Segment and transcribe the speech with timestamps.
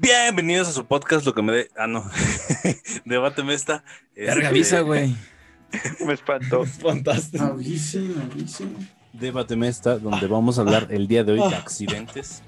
[0.00, 1.70] Bienvenidos a su podcast, lo que me dé.
[1.76, 2.08] Ah, no.
[3.04, 3.82] Debáteme esta.
[4.14, 5.16] Verga, Este, avisa, güey.
[6.06, 6.62] Me espantó.
[6.64, 7.40] Espantaste.
[7.40, 8.76] Avisen, avisen.
[9.12, 12.44] Debáteme esta, donde vamos a hablar el día de hoy de accidentes.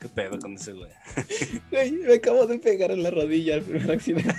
[0.00, 0.90] ¿Qué pedo con ese güey?
[1.70, 4.34] Güey, me acabo de pegar en la rodilla al primer accidente.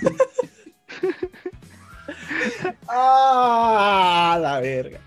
[2.88, 4.36] ¡Ah!
[4.42, 4.98] La verga.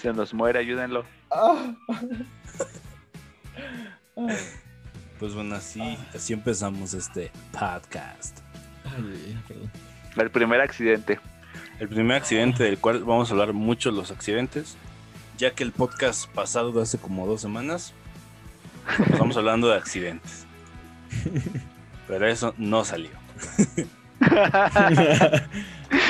[0.00, 1.04] Se nos muere, ayúdenlo.
[5.22, 5.24] Ah.
[5.24, 5.80] Pues bueno, así,
[6.12, 8.40] así empezamos este podcast.
[8.84, 9.70] Ay, güey, perdón.
[10.16, 11.20] El primer accidente.
[11.78, 14.76] El primer accidente del cual vamos a hablar mucho de los accidentes,
[15.38, 17.94] ya que el podcast pasado de hace como dos semanas,
[19.10, 20.44] estamos hablando de accidentes.
[22.08, 23.10] Pero eso no salió.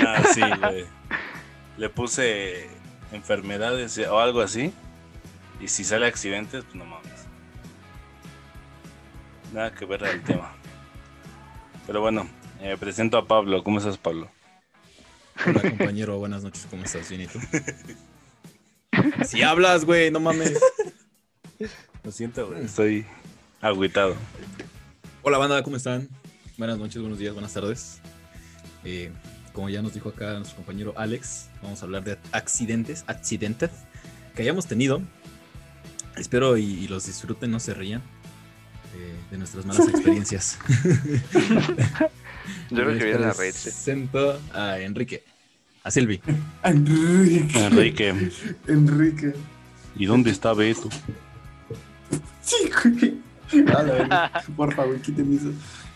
[0.06, 0.84] Ah, sí, güey.
[1.76, 2.68] Le puse
[3.10, 4.72] enfermedades o algo así.
[5.60, 7.11] Y si sale accidentes, pues no mames.
[9.52, 10.56] Nada que ver al tema.
[11.86, 12.26] Pero bueno,
[12.60, 13.62] eh, presento a Pablo.
[13.62, 14.30] ¿Cómo estás, Pablo?
[15.46, 16.18] Hola, compañero.
[16.18, 16.66] Buenas noches.
[16.70, 17.10] ¿Cómo estás?
[17.10, 17.38] ¿Bien y tú?
[19.26, 20.58] Si hablas, güey, no mames.
[22.02, 22.64] Lo siento, güey.
[22.64, 23.04] Estoy
[23.60, 24.16] agüitado.
[25.22, 26.08] Hola, banda, ¿cómo están?
[26.56, 28.00] Buenas noches, buenos días, buenas tardes.
[28.84, 29.12] Eh,
[29.52, 33.70] como ya nos dijo acá nuestro compañero Alex, vamos a hablar de accidentes, accidentes
[34.34, 35.02] que hayamos tenido.
[36.16, 38.02] Espero y, y los disfruten, no se rían
[39.30, 40.58] de nuestras malas experiencias.
[42.70, 43.70] Yo creo que vienen a Les reírse.
[43.70, 45.22] Presento a Enrique,
[45.84, 46.20] a Silvi.
[46.64, 47.58] Enrique.
[47.58, 48.30] Enrique,
[48.66, 49.34] Enrique.
[49.96, 50.88] ¿y dónde está Beto?
[52.42, 53.20] Sí, güey.
[53.68, 54.32] A la verga.
[54.56, 55.52] Por favor, quiten eso.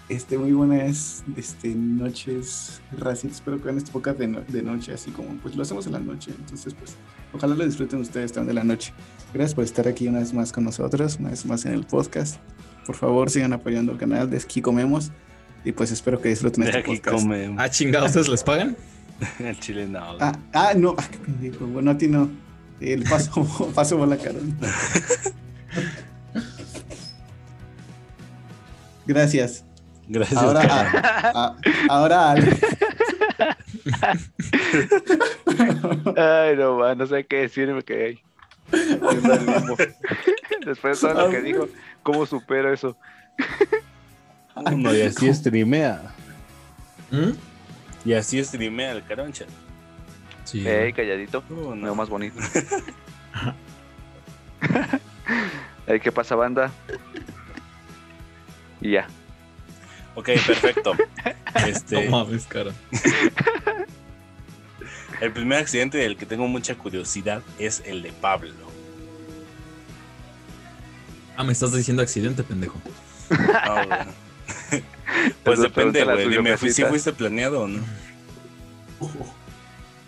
[0.08, 3.32] Este, muy buenas este, noches, Racit.
[3.32, 5.92] Espero que vean este podcast de, no- de noche, así como pues lo hacemos en
[5.92, 6.30] la noche.
[6.38, 6.94] Entonces, pues,
[7.32, 8.92] ojalá lo disfruten ustedes también de la noche.
[9.34, 12.36] Gracias por estar aquí una vez más con nosotros, una vez más en el podcast.
[12.86, 15.10] Por favor, sigan apoyando el canal de Aquí Comemos.
[15.64, 17.22] Y pues espero que disfruten De este aquí podcast.
[17.22, 18.76] come Ah, chingados, ¿ustedes les pagan?
[19.40, 20.00] el chile no.
[20.06, 20.18] güey.
[20.20, 21.66] Ah, ah, no, ah, qué pendejo.
[21.66, 22.30] Bueno, a ti no.
[22.80, 23.42] El paso,
[23.74, 24.38] paso por la cara.
[29.06, 29.64] Gracias.
[30.08, 30.40] Gracias.
[30.40, 31.56] Ahora, a- a-
[31.88, 32.56] ahora Ale.
[36.16, 38.22] Ay, no, va, no sé qué decir, me quedé
[38.72, 39.86] ahí.
[40.66, 41.68] Después de todo lo que dijo,
[42.02, 42.96] ¿cómo supero eso?
[44.54, 46.14] Uno, y así streamea.
[47.10, 47.32] ¿Mm?
[48.04, 49.44] Y así streamea el caroncha.
[50.44, 50.66] Sí.
[50.66, 51.42] Ey, calladito.
[51.50, 51.82] Uh, no.
[51.82, 52.40] veo más bonito.
[55.86, 56.70] Ey, ¿qué pasa, banda?
[58.80, 59.06] Y ya.
[60.14, 60.94] Ok, perfecto.
[61.66, 62.70] Este, No mames, cara.
[65.20, 68.52] El primer accidente del que tengo mucha curiosidad es el de Pablo.
[71.36, 72.80] Ah, me estás diciendo accidente, pendejo.
[73.30, 73.36] No.
[75.44, 76.28] Pues depende, güey.
[76.28, 77.80] Dime, ¿fui- ¿sí fuiste planeado o no?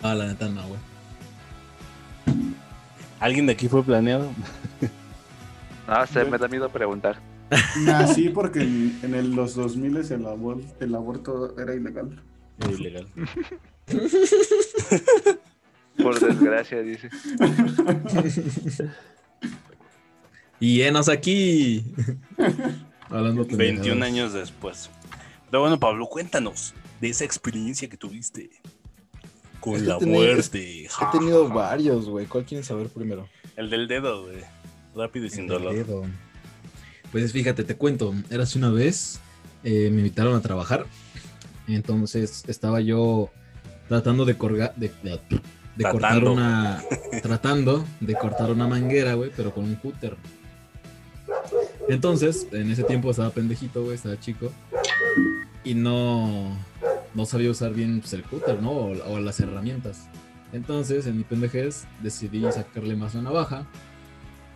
[0.03, 0.81] Ah, la neta no, güey.
[3.21, 4.31] ¿Alguien de aquí fue planeado?
[5.89, 7.19] No sé, me da miedo preguntar.
[7.81, 12.21] Nah, sí, porque en, en el- los 2000 el, abor- el aborto era ilegal.
[12.61, 13.07] Es ilegal.
[15.97, 17.09] Por desgracia, dice.
[20.61, 21.85] Y enos aquí.
[23.09, 24.03] Hablando 21 pendejadas.
[24.03, 24.91] años después.
[25.51, 28.51] Pero bueno, Pablo, cuéntanos de esa experiencia que tuviste
[29.61, 30.85] con Es que la muerte.
[30.87, 32.27] He tenido varios, güey.
[32.27, 33.29] ¿Cuál quieren saber primero?
[33.57, 34.39] El del dedo, güey.
[34.97, 35.75] Rápido y sin El dolor.
[35.75, 36.05] dedo.
[37.13, 38.13] Pues fíjate, te cuento.
[38.29, 39.21] Eras una vez,
[39.63, 40.87] eh, me invitaron a trabajar.
[41.69, 43.31] Entonces estaba yo
[43.89, 45.21] tratando de, corga- de, de-
[45.77, 46.83] de cortar una.
[47.23, 50.17] tratando de cortar una manguera, güey, pero con un cúter.
[51.89, 54.53] Entonces, en ese tiempo estaba pendejito, güey, estaba chico.
[55.65, 56.57] Y no.
[57.15, 58.71] No sabía usar bien pues, el cúter, ¿no?
[58.71, 60.09] O, o las herramientas.
[60.53, 63.67] Entonces, en mi pendejez, decidí sacarle más la navaja.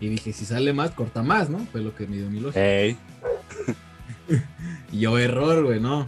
[0.01, 1.59] Y dije, si sale más, corta más, ¿no?
[1.71, 2.61] Fue lo que me dio mi lógica.
[2.65, 2.97] Ey,
[4.93, 6.07] Y yo, error, güey, no.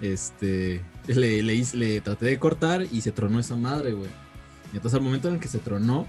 [0.00, 0.82] Este.
[1.08, 4.10] Le, le, hice- le traté de cortar y se tronó esa madre, güey.
[4.72, 6.06] Y entonces al momento en el que se tronó,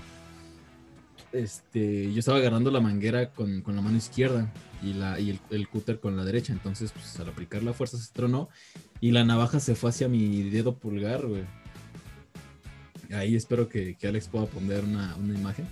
[1.31, 4.51] este, yo estaba agarrando la manguera con, con la mano izquierda
[4.83, 6.51] y, la, y el, el cúter con la derecha.
[6.53, 8.49] Entonces, pues al aplicar la fuerza se tronó
[8.99, 11.43] y la navaja se fue hacia mi dedo pulgar, güey.
[13.13, 15.65] Ahí espero que, que Alex pueda poner una, una imagen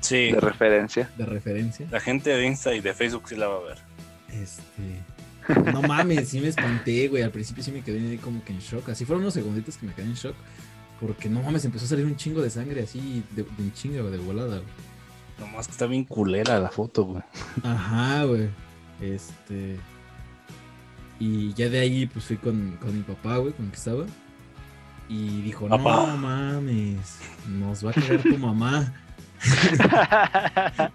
[0.00, 0.30] sí.
[0.32, 1.10] De referencia.
[1.16, 1.86] de referencia.
[1.90, 3.78] La gente de Insta y de Facebook sí la va a ver.
[4.30, 4.62] Este.
[5.72, 7.22] No mames, sí me espanté, güey.
[7.22, 8.88] Al principio sí me quedé como que en shock.
[8.88, 10.34] Así fueron unos segunditos que me quedé en shock.
[11.00, 14.10] Porque no mames, empezó a salir un chingo de sangre así, de, de un chingo
[14.10, 14.68] de volada, güey.
[15.40, 17.22] Nomás está bien culera la foto, güey.
[17.62, 18.48] Ajá, güey.
[19.00, 19.78] Este.
[21.18, 24.06] Y ya de ahí, pues fui con, con mi papá, güey, con el que estaba.
[25.08, 26.06] Y dijo, Papá.
[26.06, 27.18] no mames,
[27.48, 28.94] nos va a cagar tu mamá.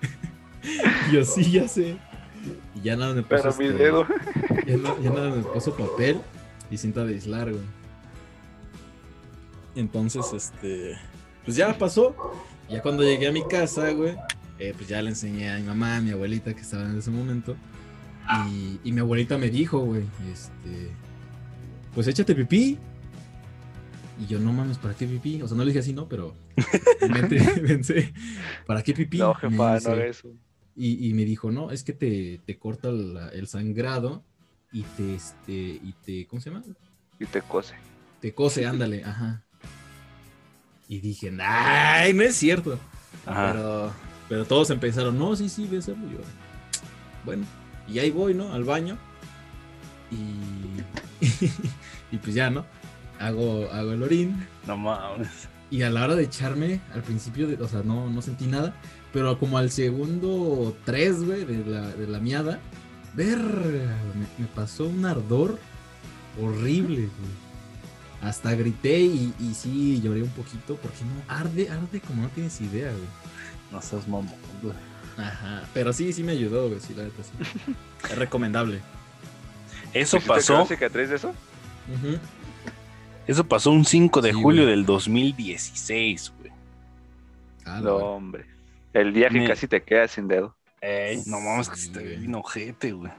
[1.12, 1.98] Yo sí, ya sé.
[2.76, 3.42] Y ya nada me puso.
[3.44, 4.08] Pero mi este, dedo.
[4.66, 6.20] Ya, na- ya nada me puso papel
[6.70, 7.64] y cinta de aislar, güey.
[9.76, 10.98] Entonces, este.
[11.46, 12.16] Pues ya pasó.
[12.70, 14.16] Ya cuando llegué a mi casa, güey.
[14.60, 17.12] eh, pues ya le enseñé a mi mamá, a mi abuelita que estaba en ese
[17.12, 17.56] momento.
[18.50, 20.92] Y, y mi abuelita me dijo, güey, este.
[21.94, 22.78] Pues échate pipí.
[24.20, 25.42] Y yo, no mames, ¿para qué pipí?
[25.44, 26.34] O sea, no le dije así, no, pero.
[27.68, 28.14] pensé,
[28.66, 29.20] ¿para qué pipí?
[29.20, 30.30] No, jefa, dice, no eso.
[30.78, 34.24] Y, y me dijo, no, es que te, te corta la- el sangrado
[34.72, 36.64] y te, este, y te, ¿cómo se llama?
[37.20, 37.76] Y te cose.
[38.22, 39.44] Te cose, ándale, ajá.
[40.88, 42.80] Y dije, ay, no es cierto.
[43.26, 43.52] Ajá.
[43.54, 43.94] Pero,
[44.30, 46.20] pero todos empezaron, no, sí, sí, voy a hacerlo yo.
[47.26, 47.46] Bueno,
[47.88, 48.54] y ahí voy, ¿no?
[48.54, 48.98] Al baño.
[50.12, 51.26] Y,
[52.12, 52.66] y pues ya, ¿no?
[53.20, 54.48] Hago, hago el orín.
[54.66, 55.50] No mames.
[55.70, 58.74] Y a la hora de echarme, al principio, de, o sea, no, no sentí nada.
[59.12, 62.60] Pero como al segundo tres, güey, de la, de la miada,
[63.14, 65.60] ver, me, me pasó un ardor
[66.42, 67.48] horrible, güey.
[68.22, 72.60] Hasta grité y, y sí lloré un poquito porque no, arde, arde como no tienes
[72.62, 73.08] idea, güey.
[73.72, 74.76] No seas mamón, güey.
[75.18, 77.32] Ajá, pero sí, sí me ayudó, güey, sí, la neta, sí.
[78.10, 78.82] Es recomendable.
[79.94, 81.30] Eso ¿Sí te quedó pasó, cicatriz de eso?
[81.30, 82.18] Ujú.
[83.28, 84.76] Eso pasó un 5 de Sí, julio güey.
[84.76, 86.52] del 2016, güey.
[87.66, 88.46] Ah, No, hombre.
[88.94, 90.56] El día que Me- casi te quedas sin dedo.
[90.82, 92.18] Ey, no mames, que se te ve güey.
[92.20, 93.12] bien ojete, güey.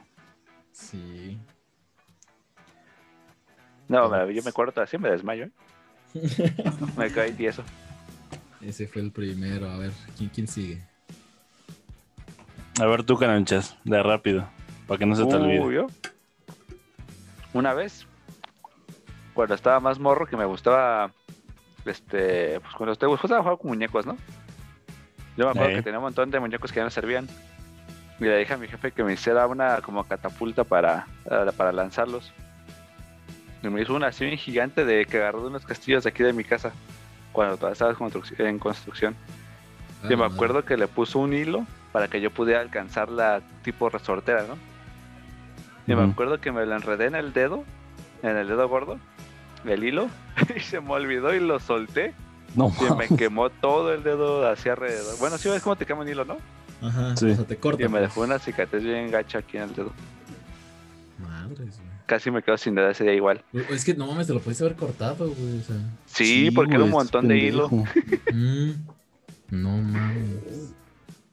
[0.73, 1.39] Sí.
[3.89, 5.45] No, me- yo me acuerdo así, me desmayo.
[5.45, 5.51] ¿eh?
[6.97, 7.63] Me caí tieso.
[8.61, 9.69] Ese fue el primero.
[9.71, 10.83] A ver, ¿quién, quién sigue?
[12.81, 14.49] A ver tú, cananchas, de rápido,
[14.87, 15.75] para que no se te Uh, olvide.
[15.75, 15.87] yo.
[17.53, 18.07] Una vez,
[19.39, 21.13] cuando estaba más morro, que me gustaba,
[21.85, 24.17] este, pues cuando usted gustaba jugar con muñecos, ¿no?
[25.37, 27.29] Yo me acuerdo que tenía un montón de muñecos que ya no servían.
[28.19, 31.71] Y le dije a mi jefe que me hiciera una como catapulta para, para, para
[31.71, 32.33] lanzarlos.
[33.63, 36.25] Y me hizo una así bien gigante de que agarró de unos castillos de aquí
[36.25, 36.73] de mi casa,
[37.31, 37.97] cuando todavía estaba
[38.39, 39.15] en construcción.
[40.03, 40.35] Ah, Yo me la madre.
[40.35, 44.59] acuerdo que le puso un hilo para que yo pudiera alcanzar la tipo resortera, ¿no?
[45.87, 47.63] Y me acuerdo que me lo enredé en el dedo,
[48.25, 48.99] en el dedo gordo,
[49.67, 50.09] el hilo,
[50.57, 52.15] y se me olvidó y lo solté.
[52.55, 55.19] No Y me quemó todo el dedo hacia alrededor.
[55.19, 56.39] Bueno, sí ves cómo te quema un hilo, ¿no?
[56.81, 57.27] Ajá, Sí.
[57.31, 57.83] o sea, te corta.
[57.83, 59.93] Y me dejó una cicatriz bien gacha aquí en el dedo.
[61.19, 61.89] Madres, güey.
[62.07, 63.45] Casi me quedo sin dedo ese día igual.
[63.69, 65.59] Es que no mames, te lo pudiste haber cortado, güey.
[65.59, 65.77] O sea.
[66.07, 67.69] Sí, porque era un montón de hilo.
[68.33, 68.71] mm,
[69.51, 70.73] no mames.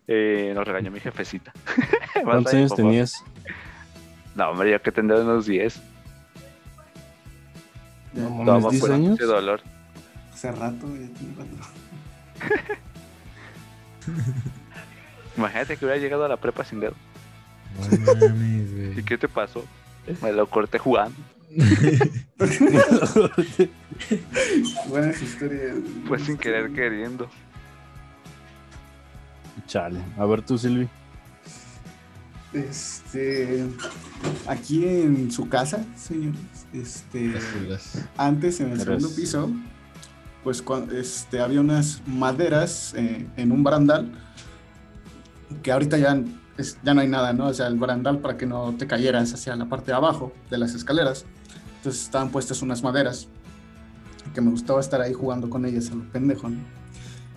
[0.07, 1.53] Eh, nos regañó mi jefecita.
[2.23, 3.23] ¿Cuántos años tenías?
[4.35, 5.81] No, hombre, yo que tendré unos 10.
[8.15, 9.07] Ya, No mames, Toma 10 pura años?
[9.09, 9.61] pinche dolor.
[10.33, 11.55] hace rato, ya tiene rato.
[15.37, 16.93] Imagínate que hubiera llegado a la prepa sin dedo.
[17.77, 19.03] No mames, ¿Y güey.
[19.05, 19.65] qué te pasó?
[20.21, 21.15] Me lo corté jugando.
[24.87, 25.75] Buenas historias.
[26.07, 27.27] Fue sin querer queriendo.
[29.67, 29.99] Chale.
[30.17, 30.87] A ver tú, Silvi.
[32.53, 33.65] Este,
[34.47, 36.39] aquí en su casa, señores,
[36.81, 37.33] este,
[38.17, 39.49] antes en el segundo piso,
[40.43, 44.11] pues cuan- este, había unas maderas eh, en un barandal
[45.63, 46.21] que ahorita ya,
[46.57, 47.47] es- ya no hay nada, ¿no?
[47.47, 50.57] O sea, el barandal para que no te cayeras hacia la parte de abajo de
[50.57, 51.25] las escaleras.
[51.77, 53.27] Entonces estaban puestas unas maderas
[54.33, 56.59] que me gustaba estar ahí jugando con ellas a lo pendejo, ¿no?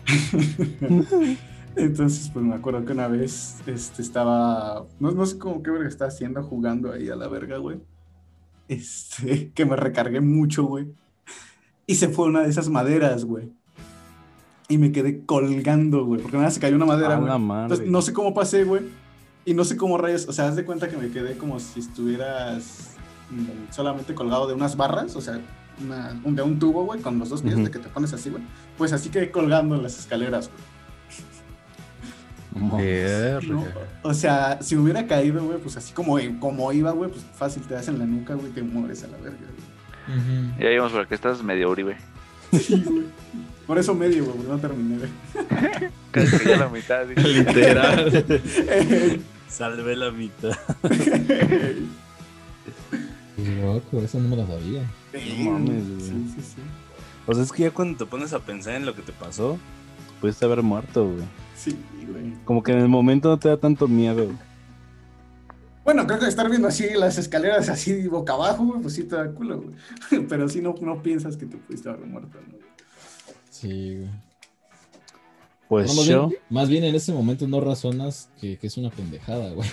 [1.76, 5.86] Entonces, pues me acuerdo que una vez este, estaba, no, no sé cómo qué verga
[5.88, 7.78] estaba haciendo, jugando ahí a la verga, güey.
[8.68, 10.86] Este, que me recargué mucho, güey.
[11.86, 13.50] Y se fue una de esas maderas, güey.
[14.68, 17.28] Y me quedé colgando, güey, porque nada, se cayó una madera, güey.
[17.62, 18.82] Entonces, no sé cómo pasé, güey.
[19.46, 21.80] Y no sé cómo rayos, o sea, haz de cuenta que me quedé como si
[21.80, 22.90] estuvieras
[23.30, 25.40] mm, solamente colgado de unas barras, o sea,
[25.82, 28.28] una- un, de un tubo, güey, con los dos pies de que te pones así,
[28.28, 28.42] güey.
[28.76, 30.60] Pues así quedé colgando en las escaleras, güey.
[32.54, 33.46] No mames.
[33.48, 33.64] ¿no?
[34.02, 37.62] O sea, si me hubiera caído, güey, pues así como, como iba, güey, pues fácil
[37.62, 40.58] te das en la nuca, güey, te mueres a la verga, güey.
[40.58, 41.96] Ya vimos porque estás medio uribe.
[42.52, 43.04] Sí, güey.
[43.66, 45.90] Por eso medio, güey, no terminé, güey.
[46.10, 47.06] Casi que la mitad.
[47.06, 48.24] Literal.
[49.48, 50.56] Salvé la mitad.
[53.36, 54.82] Loco, eso no me lo sabía.
[55.12, 56.00] No mames, güey.
[56.00, 56.62] Sí, sí, sí.
[57.26, 59.58] O sea, es que ya cuando te pones a pensar en lo que te pasó,
[60.20, 61.24] pudiste haber muerto, güey.
[61.58, 61.76] Sí,
[62.08, 62.32] güey.
[62.44, 64.28] Como que en el momento no te da tanto miedo.
[65.84, 69.16] Bueno, creo que estar viendo así las escaleras así boca abajo, güey, pues sí te
[69.16, 70.26] da culo, güey.
[70.28, 72.58] Pero sí no, no piensas que te pudiste haber muerto, ¿no?
[73.50, 74.10] Sí, güey.
[75.68, 78.76] Pues No, más, yo, bien, más bien en ese momento no razonas que, que es
[78.76, 79.68] una pendejada, güey.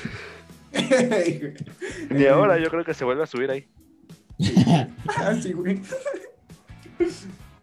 [2.17, 3.67] Y ahora yo creo que se vuelve a subir ahí.
[5.07, 5.81] Ah, sí, güey.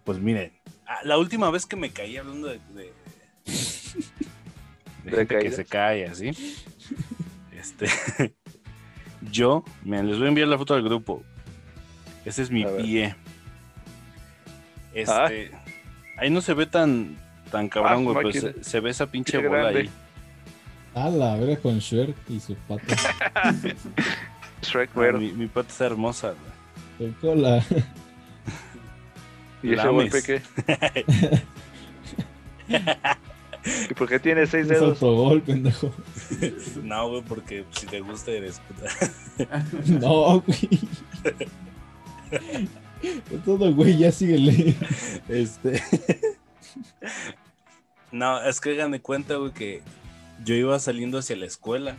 [0.05, 0.53] pues miren,
[0.87, 2.93] ah, la última vez que me caí hablando de, de,
[5.05, 6.31] de ¿De gente que se cae así,
[7.53, 7.87] este,
[9.31, 11.23] yo, miren, les voy a enviar la foto al grupo.
[12.25, 12.83] Ese es mi A ver.
[12.83, 13.17] pie.
[14.95, 15.51] Este,
[16.19, 17.17] ahí no se ve tan,
[17.51, 19.81] tan cabrón, Ah, güey, pero se, se ve esa pinche Qué bola grande.
[19.81, 19.91] ahí.
[20.95, 22.85] A la verga con Shrek y su pata.
[24.63, 25.19] Shrek, Ah, güero.
[25.19, 26.35] mi, mi pata está hermosa,
[26.99, 27.09] güey.
[27.11, 27.65] El cola.
[29.63, 30.43] ¿Y ese golpe qué?
[33.91, 35.03] ¿Y por qué tiene seis Es dedos?
[35.03, 35.93] autogol, pendejo.
[36.83, 39.61] No, güey, porque si te gusta eres puta.
[40.01, 40.69] No, güey.
[42.31, 44.75] Es todo, güey, ya síguele.
[45.29, 45.83] Este.
[48.11, 49.83] no, es que hagan de cuenta, güey, que
[50.45, 51.97] yo iba saliendo hacia la escuela.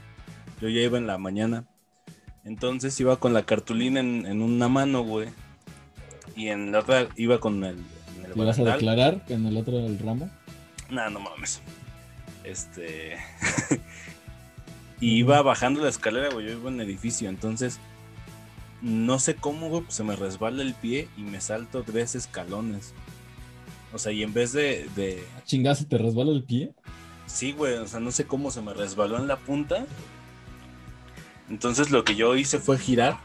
[0.62, 1.66] Yo ya iba en la mañana.
[2.46, 5.30] Entonces iba con la cartulina en, en una mano, güey.
[6.36, 7.78] Y en la otra iba con el.
[8.24, 10.30] el ¿Le vas a declarar que en el otro el ramo?
[10.94, 11.62] Nah, no mames.
[12.44, 13.18] Este.
[15.00, 16.46] y iba bajando la escalera, güey.
[16.48, 17.30] Yo iba en el edificio.
[17.30, 17.80] Entonces,
[18.82, 22.94] no sé cómo, güey, pues se me resbala el pie y me salto tres escalones.
[23.94, 24.88] O sea, y en vez de.
[24.96, 26.72] de Chingazo, ¿te resbala el pie?
[27.26, 29.86] sí, güey, o sea, no sé cómo se me resbaló en la punta.
[31.50, 33.18] Entonces, lo que yo hice fue girar.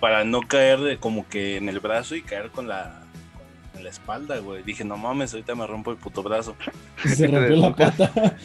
[0.00, 2.99] Para no caer de- como que en el brazo y caer con la.
[3.80, 4.62] En la espalda, güey.
[4.62, 6.54] Dije, no mames, ahorita me rompo el puto brazo.
[7.02, 8.12] Se rompió la pata.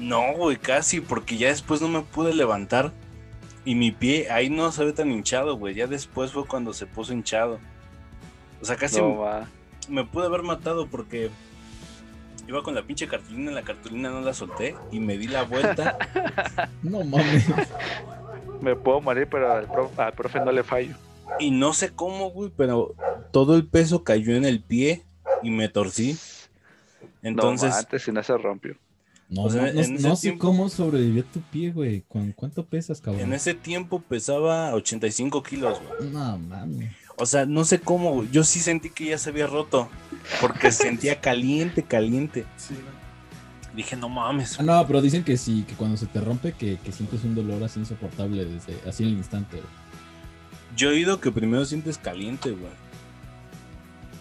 [0.00, 2.92] No, güey, casi, porque ya después no me pude levantar.
[3.64, 5.74] Y mi pie ahí no se ve tan hinchado, güey.
[5.74, 7.58] Ya después fue cuando se puso hinchado.
[8.60, 9.46] O sea, casi No, va.
[9.88, 11.30] me pude haber matado porque
[12.48, 15.96] iba con la pinche cartulina, la cartulina no la solté y me di la vuelta.
[16.82, 17.46] No mames.
[18.60, 20.96] Me puedo morir, pero al, pro- al profe no le fallo.
[21.38, 22.94] Y no sé cómo, güey, pero
[23.32, 25.02] todo el peso cayó en el pie
[25.42, 26.16] y me torcí.
[27.22, 28.76] Entonces, no, antes si no se rompió.
[29.28, 32.02] No, O sea, no, en sé tiempo- cómo sobrevivió tu pie, güey.
[32.08, 33.22] ¿Con cuánto pesas, cabrón?
[33.22, 36.10] en ese tiempo pesaba 85 kilos, güey.
[36.10, 36.92] No mames.
[37.16, 38.30] O sea, no sé cómo, güey.
[38.30, 39.88] Yo sí sentí que ya se había roto.
[40.40, 42.46] Porque sentía caliente, caliente.
[42.56, 42.98] Sí, güey.
[43.76, 44.58] Dije, no mames.
[44.58, 47.34] Ah, no, pero dicen que sí, que cuando se te rompe, que, que sientes un
[47.34, 49.56] dolor así insoportable desde así en el instante.
[49.58, 49.68] güey.
[50.76, 52.72] Yo he oído que primero sientes caliente, güey.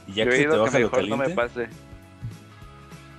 [0.08, 1.27] Y ya Yo que he se te que baja lo mejor no caliente.
[1.27, 1.68] me pase.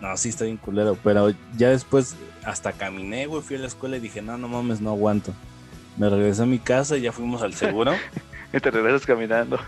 [0.00, 0.96] No, sí está bien culero.
[1.02, 3.42] Pero ya después hasta caminé, güey.
[3.42, 5.32] Fui a la escuela y dije, no, no mames, no aguanto.
[5.96, 7.92] Me regresé a mi casa y ya fuimos al seguro.
[8.50, 9.60] Y te regresas caminando.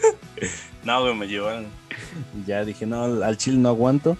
[0.84, 1.66] no, güey, me llevaron.
[2.36, 4.16] Y ya dije, no, al chile no aguanto.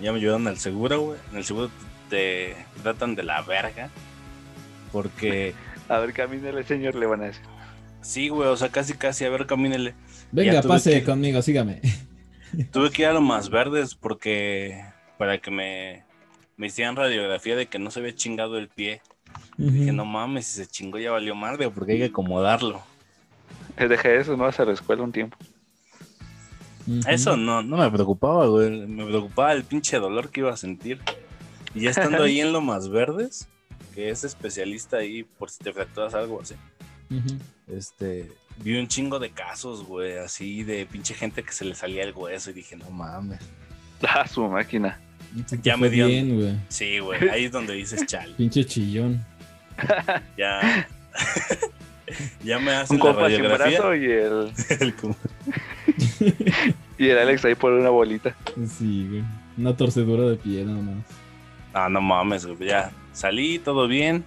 [0.00, 1.18] Ya me llevaron al seguro, güey.
[1.30, 1.70] En el seguro
[2.08, 3.90] te tratan de la verga.
[4.90, 5.54] Porque,
[5.90, 7.42] A ver, camínale, señor, le van a decir.
[8.02, 9.94] Sí, güey, o sea, casi, casi, a ver, camínele.
[10.30, 11.80] Venga, pase que- conmigo, sígame.
[12.72, 14.84] Tuve que ir a lo más verdes porque
[15.18, 16.04] para que me,
[16.56, 19.00] me hicieran radiografía de que no se había chingado el pie.
[19.56, 19.92] Dije, Ujú.
[19.94, 22.82] no mames, si se chingó ya valió madre porque hay que acomodarlo.
[23.78, 25.38] Eh, Dejé eso, no vas a la escuela un tiempo.
[27.08, 28.68] Eso no, no me preocupaba, güey.
[28.86, 31.00] Me preocupaba el pinche dolor que iba a sentir.
[31.74, 33.48] Y ya estando ahí en lo más verdes,
[33.94, 36.54] que es especialista ahí por si te fracturas algo así.
[37.68, 42.02] Este, vi un chingo de casos, güey, así de pinche gente que se le salía
[42.02, 43.40] el hueso y dije, no mames.
[44.04, 44.98] Ah, su máquina.
[45.62, 46.56] Ya me dio- bien, güey.
[46.68, 48.34] Sí, güey, ahí es donde dices chal.
[48.36, 49.24] Pinche chillón.
[50.36, 50.88] Ya.
[52.44, 53.78] ya me hacen Un la radiografía.
[53.80, 54.94] brazo y el, El
[56.98, 58.34] y el Alex ahí por una bolita.
[58.78, 59.22] Sí, güey.
[59.56, 61.04] Una torcedura de pie nada más.
[61.72, 62.68] Ah, no mames, güey.
[62.68, 64.24] Ya salí, todo bien.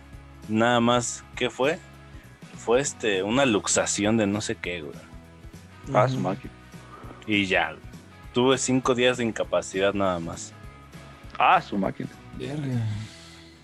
[0.47, 1.79] Nada más, ¿qué fue?
[2.65, 4.95] Fue este, una luxación de no sé qué, güey.
[5.93, 6.51] Ah, su máquina.
[7.27, 7.83] Y ya, güey.
[8.33, 10.51] tuve cinco días de incapacidad nada más.
[11.37, 12.09] Ah, su máquina.
[12.39, 12.81] Verga.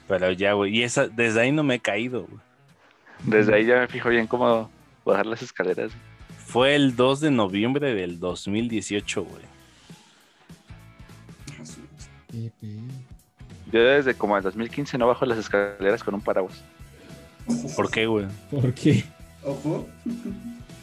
[0.08, 0.78] Pero ya, güey.
[0.78, 2.42] Y esa, desde ahí no me he caído, güey.
[3.24, 4.70] Desde ahí ya me fijo bien cómo
[5.04, 5.92] bajar las escaleras.
[6.46, 9.44] Fue el 2 de noviembre del 2018, güey.
[13.72, 16.64] Yo desde como el 2015 no bajo las escaleras con un paraguas.
[17.76, 18.26] ¿Por qué, güey?
[18.50, 19.04] ¿Por qué?
[19.44, 19.88] Ojo.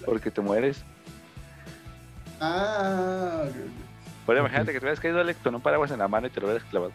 [0.04, 0.82] Porque te mueres.
[2.40, 3.44] Ah.
[4.26, 6.40] Bueno, imagínate que te hubieras caído Alex con un paraguas en la mano y te
[6.40, 6.92] lo hubieras clavado.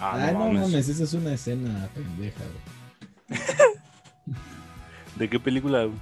[0.00, 0.62] Ah, Ah, no, no mames.
[0.70, 2.40] mames, esa es una escena pendeja,
[3.28, 3.40] güey.
[5.16, 5.84] ¿De qué película?
[5.84, 5.96] güey?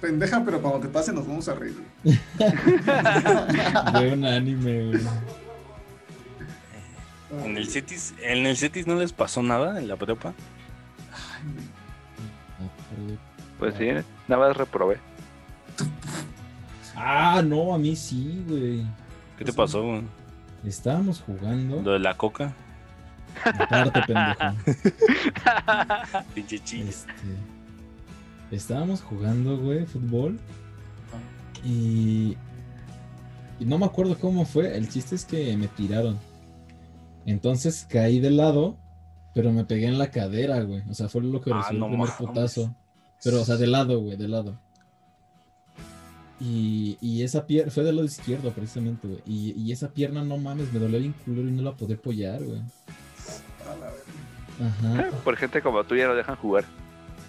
[0.00, 1.76] Pendeja, pero cuando te pase nos vamos a reír.
[2.04, 5.00] De un anime, güey.
[7.44, 10.32] ¿En el CETIS, ¿En el CETIS no les pasó nada en la prepa?
[13.60, 13.86] Pues sí,
[14.26, 14.98] nada más reprobé.
[16.96, 18.84] Ah, no, a mí sí, güey.
[19.38, 20.02] ¿Qué te pasó, güey?
[20.64, 21.80] Estábamos jugando.
[21.82, 22.52] Lo de la coca.
[23.44, 24.56] Aparte, pendejo.
[26.34, 26.56] Pinche.
[26.56, 27.06] Este,
[28.50, 30.38] estábamos jugando, güey, fútbol.
[31.64, 32.36] Y,
[33.58, 34.76] y no me acuerdo cómo fue.
[34.76, 36.18] El chiste es que me tiraron.
[37.26, 38.76] Entonces caí de lado,
[39.34, 40.82] pero me pegué en la cadera, güey.
[40.90, 42.26] O sea, fue lo que Ah, recibí no el primer mames.
[42.28, 42.74] putazo.
[43.22, 44.56] Pero, o sea, de lado, güey, de lado.
[46.40, 49.20] Y, y esa pierna, fue del lado izquierdo precisamente, güey.
[49.26, 52.42] Y, y esa pierna, no mames, me dolía bien culero y no la podía apoyar,
[52.42, 52.60] güey.
[53.68, 54.64] A.
[54.98, 55.10] Ajá.
[55.24, 56.64] Por gente como tú ya no dejan jugar.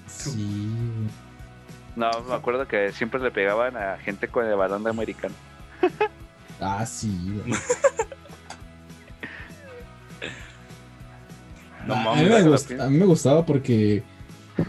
[0.07, 1.09] Sí, güey.
[1.97, 5.33] No, me acuerdo que siempre le pegaban a gente con el balón de americano.
[6.63, 7.09] Ah, sí,
[7.43, 7.59] güey.
[11.87, 12.23] No a, mames.
[12.23, 12.51] mí me ¿verdad?
[12.51, 14.03] gust- a mí me gustaba porque.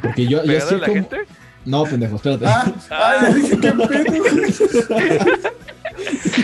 [0.01, 0.95] Porque yo, yo ¿Pegarle hacía a la como.
[0.95, 1.17] gente?
[1.65, 2.45] No, pendejo, espérate.
[2.47, 3.85] Ah, ay, dije, qué pedo.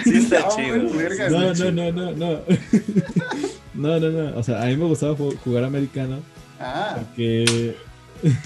[0.04, 0.90] Sí está No, chido.
[0.96, 1.92] verga, No, está no, chido.
[1.92, 2.40] no, no, no.
[3.74, 4.36] No, no, no.
[4.38, 6.18] O sea, a mí me gustaba ju- jugar americano
[6.60, 7.76] Ah, porque.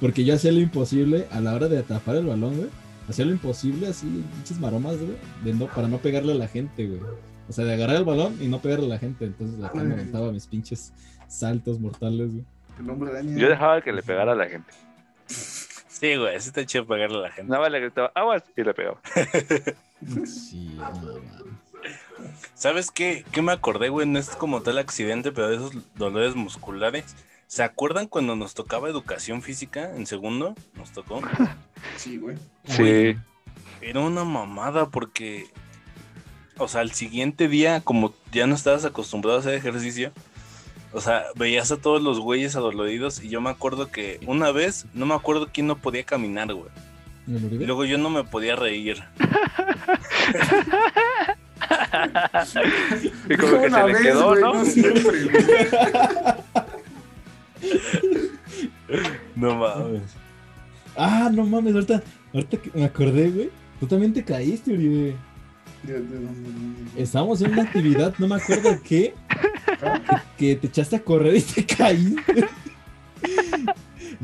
[0.00, 2.68] Porque yo hacía lo imposible a la hora de atrapar el balón, güey.
[3.08, 5.16] Hacía lo imposible así, pinches maromas, güey.
[5.44, 7.00] de no- para no pegarle a la gente, güey.
[7.48, 9.24] O sea, de agarrar el balón y no pegarle a la gente.
[9.24, 10.92] Entonces acá me aventaba mis pinches
[11.26, 12.44] saltos mortales, güey.
[12.78, 13.36] El hombre araña.
[13.36, 14.72] Yo dejaba que le pegara a la gente.
[15.26, 17.50] Sí, güey, sí está chido pegarle a la gente.
[17.50, 19.00] Nada más le gritaba, aguas, y le pegaba.
[20.26, 20.76] Sí.
[22.54, 23.24] ¿Sabes qué?
[23.32, 24.06] ¿Qué me acordé, güey?
[24.06, 27.16] No es como tal accidente, pero de esos dolores musculares.
[27.46, 30.54] ¿Se acuerdan cuando nos tocaba educación física en segundo?
[30.74, 31.20] Nos tocó.
[31.96, 32.38] Sí, güey.
[32.64, 33.14] Sí.
[33.82, 35.46] Era una mamada porque,
[36.56, 40.10] o sea, al siguiente día, como ya no estabas acostumbrado a hacer ejercicio,
[40.94, 44.86] o sea, veías a todos los güeyes adoloridos y yo me acuerdo que una vez,
[44.94, 46.70] no me acuerdo quién no podía caminar, güey.
[47.26, 49.02] ¿Me lo Y luego yo no me podía reír.
[53.28, 54.52] Y como que se le quedó, güey, ¿no?
[59.34, 60.02] No mames.
[60.96, 62.02] Ah, no mames, ahorita,
[62.32, 63.50] ahorita que me acordé, güey.
[63.80, 65.16] Tú también te caíste, Uribe.
[66.96, 69.14] Estábamos en una actividad, no me acuerdo qué,
[70.38, 72.46] que te echaste a correr y te caíste.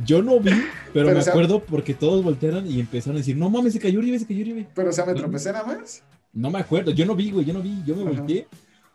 [0.06, 0.50] Yo no vi,
[0.92, 3.78] pero, Pero, me sea- acuerdo porque todos voltearon y empezaron a decir, no mames, se
[3.80, 4.66] cayó Uribe, se cayó Uribe.
[4.74, 6.02] Pero, o sea, me tropecé nada más.
[6.32, 8.12] No me acuerdo, yo no vi, güey, yo no vi, yo me Ajá.
[8.12, 8.46] volteé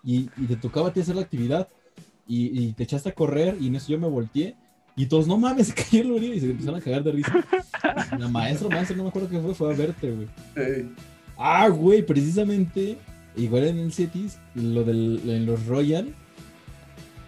[0.04, 1.68] y, y te tocaba a ti hacer la actividad
[2.28, 4.56] y, y te echaste a correr y en eso yo me volteé
[4.96, 7.34] y todos, no mames, se cayó el Uribe y se empezaron a cagar de risa.
[8.18, 10.28] La maestra, maestra, no me acuerdo qué fue, fue a verte, güey.
[10.56, 10.90] Ey,
[11.38, 12.98] Ah, güey, precisamente,
[13.36, 16.14] igual en el Cetis, lo del, en los Royal,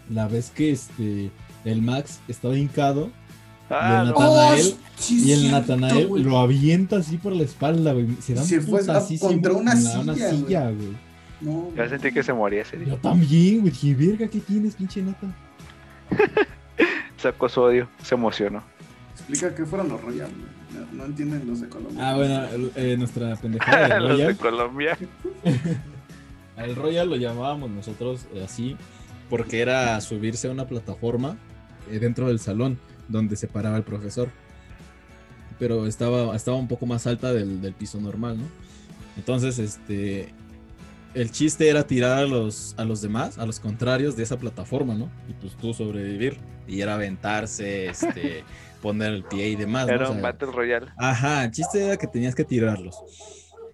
[0.10, 1.30] la vez que este,
[1.66, 3.12] el Max estaba hincado
[3.70, 4.20] Ah, Y el no.
[4.20, 6.24] Natanael- Oh, sí, y el cierto, Natanael güey.
[6.24, 8.08] lo avienta así por la espalda, güey.
[8.22, 8.80] Se da un Se fue
[9.20, 10.32] contra una con silla, güey.
[10.46, 10.98] silla, güey.
[11.42, 12.88] No, Ya sentí que se moría ese día.
[12.88, 13.72] Yo también, güey.
[13.72, 15.28] Dije, verga, ¿qué tienes, pinche nata?
[17.18, 18.64] Sacó su odio, se emocionó.
[19.14, 20.57] explica qué fueron los Royal, güey.
[20.94, 22.10] No, entienden los de Colombia.
[22.10, 24.36] Ah, bueno, el- eh, nuestra pendejada Los de.
[24.36, 24.98] Colombia.
[26.58, 28.76] Al Royal lo llamábamos nosotros eh, así
[29.30, 31.38] porque era subirse a una plataforma
[31.92, 34.30] eh, dentro del salón donde se paraba el profesor.
[35.60, 38.46] Pero estaba, estaba un poco más alta del, del piso normal, ¿no?
[39.18, 40.34] Entonces, este.
[41.14, 44.94] El chiste era tirar a los, a los demás, a los contrarios de esa plataforma,
[44.94, 45.10] ¿no?
[45.28, 46.38] Y pues tú sobrevivir.
[46.68, 48.44] Y era aventarse, este,
[48.88, 49.88] poner el pie y demás.
[49.88, 49.94] ¿no?
[49.94, 50.88] Era un Battle Royale.
[50.98, 52.96] Ajá, el chiste era que tenías que tirarlos.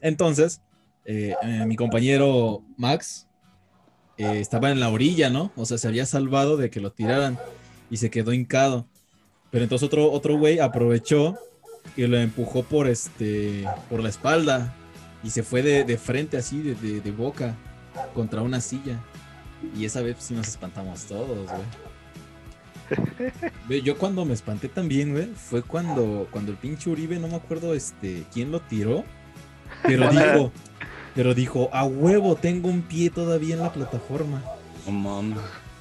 [0.02, 0.62] Entonces,
[1.06, 3.28] eh, eh, mi compañero Max
[4.18, 5.52] eh, estaba en la orilla, ¿no?
[5.56, 7.38] O sea, se había salvado de que lo tiraran
[7.90, 8.88] y se quedó hincado.
[9.52, 11.36] Pero entonces otro, otro güey aprovechó
[11.96, 14.74] y lo empujó por este por la espalda
[15.24, 17.56] y se fue de, de frente así, de, de- de boca,
[18.16, 19.00] contra una silla.
[19.78, 21.93] Y esa vez sí nos espantamos todos, güey.
[23.84, 27.74] Yo cuando me espanté también, güey, fue cuando, cuando el pinche Uribe, no me acuerdo
[27.74, 29.04] este quién lo tiró,
[29.84, 30.52] pero dijo,
[31.16, 34.42] pero dijo, a huevo, tengo un pie todavía en la plataforma.
[34.86, 35.38] No mames.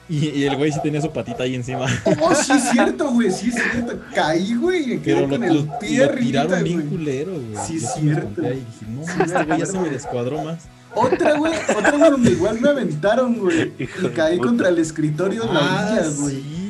[0.08, 1.86] Y, y el güey sí tenía su patita ahí encima.
[2.20, 3.98] Oh, sí es cierto, güey, sí es cierto.
[4.14, 6.88] Caí, güey, y me quedé Pero lo, con el pie lo tiraron bien güey.
[6.90, 7.66] culero, güey.
[7.66, 8.42] Sí, es cierto.
[8.42, 10.64] y dije, no, Sí, este güey ya se me descuadró más.
[10.94, 13.72] Otra, güey, otra, güey, donde igual me aventaron, güey.
[13.78, 16.34] Y caí de contra el escritorio en la Ah, orilla, güey.
[16.34, 16.61] sí,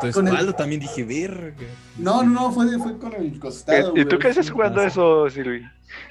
[0.00, 1.66] tu Con el- espalda también dije, verga.
[1.96, 3.92] No, no, no, fue, fue con el costado.
[3.96, 5.62] ¿Y tú qué haces jugando eso, Silvi?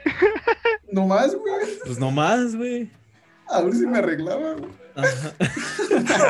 [0.92, 1.54] Nomás, güey.
[1.86, 2.90] Pues nomás, güey.
[3.50, 4.72] A ver si me arreglaba, güey.
[4.96, 5.34] Ajá.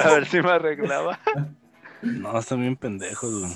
[0.09, 1.19] A ver si me arreglaba.
[2.01, 3.53] No, están bien pendejos, güey.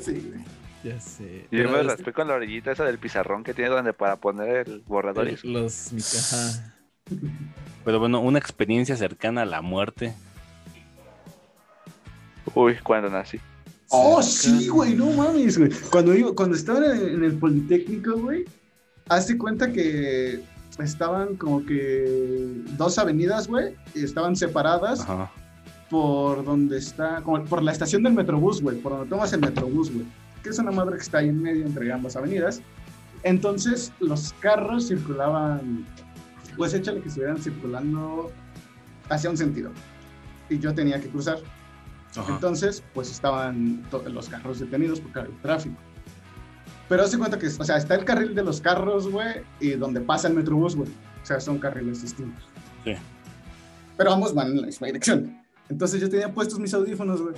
[0.00, 0.44] Sí, güey.
[0.82, 1.46] Ya sé.
[1.50, 4.16] Y yo me este- raspé con la orillita esa del pizarrón que tiene donde para
[4.16, 5.46] poner el borrador y eso.
[5.46, 6.74] Los ajá.
[7.84, 10.14] Pero bueno, una experiencia cercana a la muerte.
[12.54, 13.38] Uy, cuando nací.
[13.88, 14.58] Oh, Cerca.
[14.58, 15.70] sí, güey, no mames, güey.
[15.90, 18.44] Cuando, iba, cuando estaba en el, Politécnico, güey,
[19.08, 20.40] hazte cuenta que
[20.78, 25.30] estaban como que dos avenidas, güey, y estaban separadas Ajá.
[25.90, 29.92] por donde está, como por la estación del Metrobús, güey, por donde tomas el Metrobús,
[29.92, 30.06] güey,
[30.42, 32.62] que es una madre que está ahí en medio entre ambas avenidas.
[33.22, 35.84] Entonces, los carros circulaban,
[36.56, 38.30] pues échale que estuvieran circulando
[39.10, 39.72] hacia un sentido.
[40.48, 41.38] Y yo tenía que cruzar.
[42.16, 42.34] Ajá.
[42.34, 45.76] Entonces, pues estaban los carros detenidos por el tráfico.
[46.88, 50.00] Pero hace cuenta que, o sea, está el carril de los carros, güey, y donde
[50.00, 50.88] pasa el metrobús, güey.
[51.22, 52.42] O sea, son carriles distintos.
[52.84, 52.94] Sí.
[53.96, 55.40] Pero ambos van en la misma dirección.
[55.68, 57.34] Entonces yo tenía puestos mis audífonos, güey.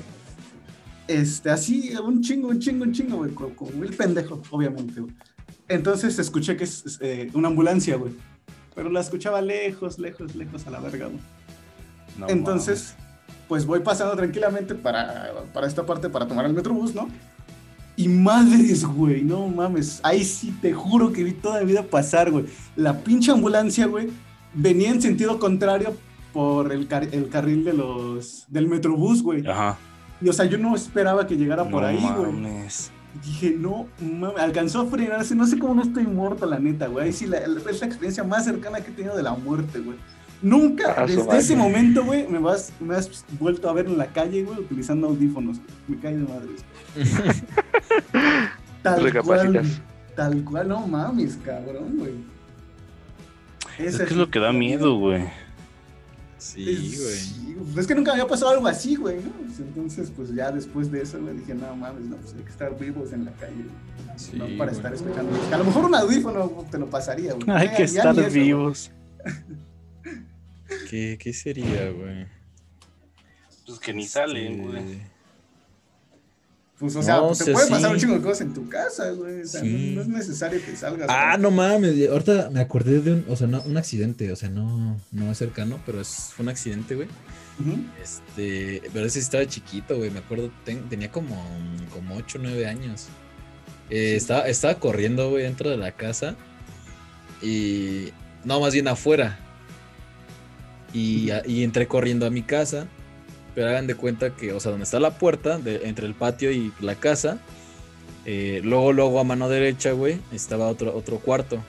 [1.07, 3.33] Este, así, un chingo, un chingo, un chingo, güey.
[3.33, 5.13] Como, el pendejo, obviamente, güey.
[5.69, 8.15] Entonces escuché que es, es, eh, una ambulancia, güey.
[8.75, 11.21] Pero la escuchaba lejos, lejos, lejos a la verga, güey.
[12.17, 12.95] No Entonces,
[13.53, 17.07] pues voy pasando tranquilamente para, para esta parte para tomar el metrobús, ¿no?
[17.97, 20.01] Y madres, güey, no mames.
[20.03, 22.47] Ahí sí te juro que vi toda mi vida pasar, güey.
[22.77, 24.09] La pinche ambulancia, güey,
[24.55, 25.95] venía en sentido contrario
[26.33, 29.47] por el, car- el carril de los, del metrobús, güey.
[29.47, 29.77] Ajá.
[30.23, 32.33] Y o sea, yo no esperaba que llegara por No ahí, güey.
[32.33, 32.91] mames.
[33.23, 37.05] Dije, no, mames, alcanzó a frenarse, no sé cómo no estoy muerto, la neta, güey.
[37.09, 39.81] Ahí sí, la, la- es la experiencia más cercana que he tenido de la muerte,
[39.81, 39.99] güey.
[40.43, 44.07] Nunca, Ah, desde ese momento, güey, me, vas, me has vuelto a ver en la
[44.09, 45.59] calle, güey, utilizando audífonos.
[45.87, 46.65] Me cae de madres.
[48.83, 49.63] Tal cual,
[50.17, 52.15] tal cual, no mames, cabrón, güey.
[53.79, 55.23] Es Esa que es lo que da miedo, güey.
[56.39, 57.17] Sí, es- güey.
[57.17, 59.31] sí, es que nunca me había pasado algo así, güey, ¿no?
[59.47, 62.51] Pues entonces, pues ya después de eso, güey, dije, no mames, no, pues hay que
[62.51, 63.55] estar vivos en la calle.
[63.55, 64.19] güey.
[64.19, 65.31] Sí, no para estar escuchando.
[65.53, 67.49] A lo mejor un audífono te lo pasaría, güey.
[67.57, 68.91] Hay que ya estar eso, vivos.
[70.91, 72.27] ¿Qué, qué sería, güey?
[73.67, 75.13] Pues que ni salen, Este, güey.
[76.79, 78.55] Pues, o sea, No, pues, o te sea, puede pasar un chingo de cosas en
[78.55, 79.43] tu casa, güey.
[79.43, 79.93] O sea, Sí.
[79.95, 81.09] no, no es necesario que salgas.
[81.09, 81.43] Ah, güey.
[81.43, 82.09] no mames.
[82.11, 85.39] Ahorita me acordé de un, o sea, no, un accidente, o sea, no, no es
[85.39, 87.09] cercano, pero es, fue un accidente, güey.
[88.03, 90.11] Este, pero ese sí estaba chiquito, güey.
[90.11, 91.37] Me acuerdo, ten- tenía como,
[91.93, 93.07] como 8 o 9 años.
[93.89, 96.35] Eh, estaba, estaba corriendo, güey, dentro de la casa.
[97.41, 98.09] Y.
[98.45, 99.39] No, más bien afuera.
[100.93, 101.31] Y,
[101.63, 102.87] entré corriendo a mi casa.
[103.55, 106.51] Pero hagan de cuenta que, o sea, donde está la puerta, de- entre el patio
[106.53, 107.39] y la casa.
[108.25, 111.61] eh, luego, luego a mano derecha, güey, estaba otro, otro cuarto.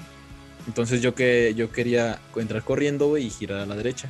[0.68, 4.08] Entonces yo que yo quería entrar corriendo, güey, y girar a la derecha.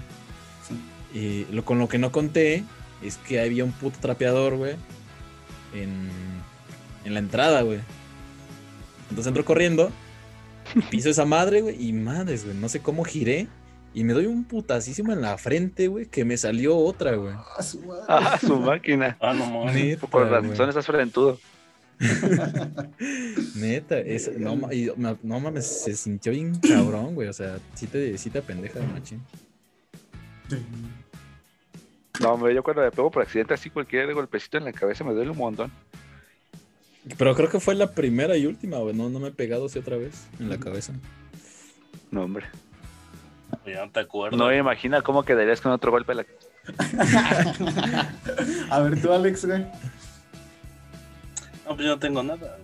[1.14, 2.64] Y lo, con lo que no conté
[3.02, 4.76] es que había un puto trapeador, güey,
[5.74, 6.10] en,
[7.06, 7.80] en la entrada, güey.
[9.10, 9.92] Entonces entro corriendo,
[10.92, 13.48] piso esa madre, güey, y madres, güey, no sé cómo giré.
[13.94, 17.36] Y me doy un putasísimo en la frente, güey, que me salió otra, güey.
[17.58, 18.04] Ah, su madre.
[18.08, 19.18] Ah, su máquina.
[19.20, 19.98] Ah, no mames.
[19.98, 21.40] Por razón estás frentudo.
[23.56, 27.28] Neta, es, no, y no mames, se sintió bien cabrón, güey.
[27.28, 29.22] O sea, sí te, sí te pendeja, machín.
[32.20, 35.14] No, hombre, yo cuando me pego por accidente así cualquier golpecito en la cabeza me
[35.14, 35.72] duele un montón.
[37.18, 38.96] Pero creo que fue la primera y última, güey.
[38.96, 40.94] No, no me he pegado así otra vez en la cabeza.
[42.12, 42.46] No, hombre.
[43.66, 44.08] Ya no te.
[44.36, 46.26] No me imagina cómo quedarías con otro golpe la
[48.70, 49.62] A ver, tú, Alex, güey.
[51.66, 52.58] No, pues yo no tengo nada.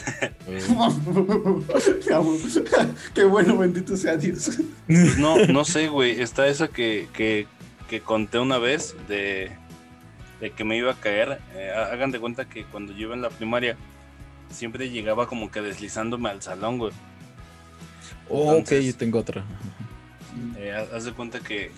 [3.14, 4.58] Qué bueno, bendito sea Dios.
[4.86, 6.20] Pues no, no sé, güey.
[6.20, 7.46] Está esa que, que,
[7.88, 9.50] que conté una vez de,
[10.40, 11.40] de que me iba a caer.
[11.54, 13.76] Eh, hagan de cuenta que cuando yo iba en la primaria,
[14.50, 16.92] siempre llegaba como que deslizándome al salón, güey.
[18.30, 19.44] Oh, ok, Entonces- yo tengo otra.
[20.56, 21.70] Eh, haz de cuenta que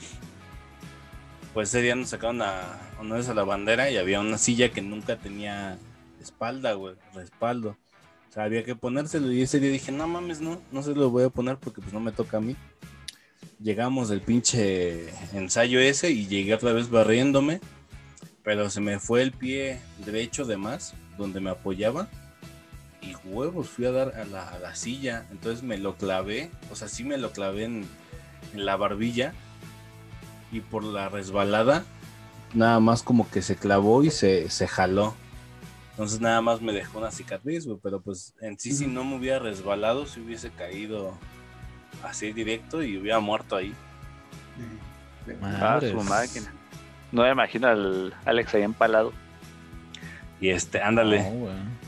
[1.54, 4.80] pues ese día nos sacaron a honores a la bandera y había una silla que
[4.80, 5.78] nunca tenía
[6.20, 7.76] espalda, güey, respaldo.
[8.30, 11.10] O sea, había que ponérselo y ese día dije, no mames, no, no se lo
[11.10, 12.56] voy a poner porque pues no me toca a mí.
[13.60, 17.60] Llegamos del pinche ensayo ese y llegué otra vez barriéndome,
[18.42, 22.08] pero se me fue el pie derecho de más, donde me apoyaba.
[23.02, 26.76] Y huevos, fui a dar a la, a la silla, entonces me lo clavé, o
[26.76, 27.86] sea, sí me lo clavé en,
[28.54, 29.34] en la barbilla
[30.52, 31.84] y por la resbalada
[32.54, 35.14] nada más como que se clavó y se, se jaló.
[35.92, 37.78] Entonces nada más me dejó una cicatriz, güey.
[37.82, 41.16] Pero pues en sí, si no me hubiera resbalado, si hubiese caído
[42.02, 43.74] así directo y hubiera muerto ahí.
[45.42, 46.52] Ah, su máquina.
[47.12, 49.12] No me imagino al Alex ahí empalado.
[50.40, 51.24] Y este, ándale.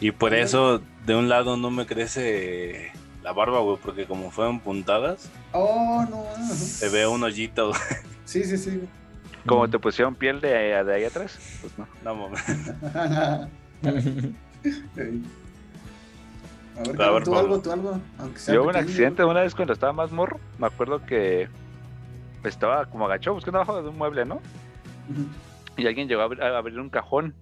[0.01, 4.61] Y por eso de un lado no me crece la barba, güey, porque como fueron
[4.61, 6.25] puntadas, Oh, no.
[6.55, 7.69] se ve un hoyito.
[7.69, 7.81] güey.
[8.25, 8.81] Sí, sí, sí.
[9.47, 11.87] Como te pusieron piel de, de ahí atrás, pues no.
[12.03, 12.43] No mames.
[16.77, 18.01] A ver, A ver, tú algo, tú algo.
[18.19, 20.41] Aunque sea Yo hubo un accidente una vez cuando estaba más morro.
[20.59, 21.49] Me acuerdo que
[22.43, 24.41] estaba como agachado buscando abajo de un mueble, ¿no?
[25.77, 27.35] Y alguien llegó a abrir, a abrir un cajón.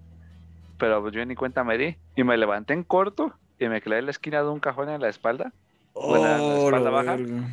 [0.79, 1.97] Pero pues yo ni cuenta me di.
[2.17, 3.33] Y me levanté en corto
[3.65, 5.53] y me clavé en la esquina de un cajón en la espalda.
[5.95, 7.17] Bueno, la Oh, espalda la baja.
[7.17, 7.49] verga.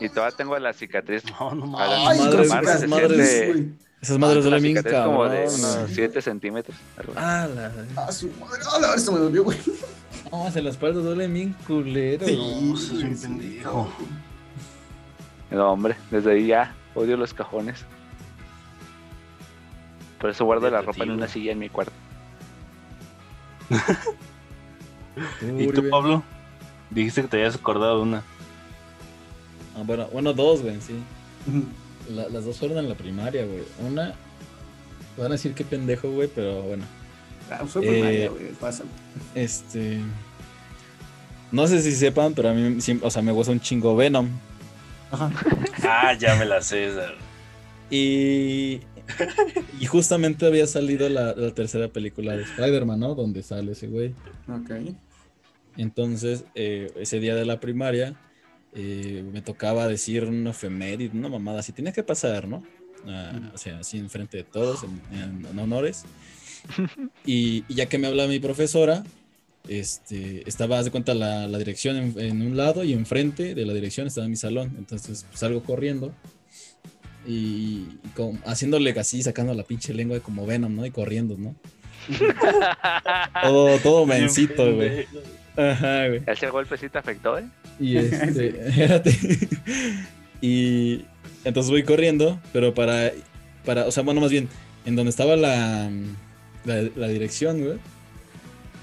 [0.00, 1.22] Y todavía tengo la cicatriz.
[1.38, 2.08] No, no la.
[2.10, 2.80] Ay, madres, madres.
[2.80, 3.68] cicatriz, güey.
[4.00, 5.94] Esas madres duelen bien cicatriz como de unos güey.
[5.94, 6.76] 7 centímetros.
[7.16, 7.70] Ah, la...
[7.96, 8.62] Ah, su madre.
[8.72, 9.58] Ah, la verdad, se me dolió, güey.
[10.32, 12.24] No, en la espalda duelen bien culero.
[12.26, 12.36] Sí,
[12.76, 13.92] sos un pendejo.
[15.50, 17.84] No, hombre, desde ahí ya odio los cajones.
[20.18, 21.14] Por eso guardo la ropa en tío.
[21.14, 21.92] una silla en mi cuarto.
[25.58, 25.88] ¿Y tú.
[25.90, 26.22] Pablo?
[26.90, 28.22] Dijiste que te habías acordado de una.
[29.76, 30.94] Ah, bueno, bueno, dos, güey, sí.
[32.10, 33.62] La- las dos fueron en la primaria, güey.
[33.86, 34.14] Una,
[35.16, 36.84] van a decir qué pendejo, güey, pero bueno.
[37.50, 38.52] Ah, fue Eh, primaria, güey.
[38.60, 38.84] Pasa.
[39.34, 40.00] Este.
[41.52, 44.28] No sé si sepan, pero a mí, sí- o sea, me gusta un chingo Venom.
[45.10, 45.30] Ajá.
[45.84, 46.86] Ah, ya me la sé.
[46.88, 47.08] esa.
[47.90, 48.80] Y.
[49.80, 53.14] Y justamente había salido la, la tercera película de Spider-Man, ¿no?
[53.14, 54.14] Donde sale ese güey.
[54.48, 54.70] Ok.
[55.76, 58.14] Entonces, eh, ese día de la primaria,
[58.74, 61.72] eh, me tocaba decir una efeméride, una mamada así.
[61.72, 62.62] Tenía que pasar, ¿no?
[63.06, 66.04] Ah, o sea, así enfrente de todos, en, en- en honores.
[67.24, 69.04] Y, y ya que me hablaba mi profesora,
[69.68, 73.72] este, estaba, de cuenta, la, la dirección en, en un lado y enfrente de la
[73.72, 74.74] dirección estaba mi salón.
[74.76, 76.12] Entonces, pues, salgo corriendo
[77.26, 77.88] y, y
[78.44, 80.86] haciéndole así, sacando la pinche lengua de como Venom, ¿no?
[80.86, 81.54] Y corriendo, ¿no?
[83.42, 85.06] Todo, todo mencito, güey.
[85.56, 86.22] Ajá, güey.
[86.26, 87.44] Ese golpecito afectó, ¿eh?
[87.78, 89.16] Y este, espérate.
[90.40, 91.04] Y
[91.44, 93.12] entonces voy corriendo, pero para,
[93.64, 94.48] para, o sea, bueno, más bien,
[94.86, 95.90] en donde estaba la,
[96.64, 97.78] la, la dirección, güey,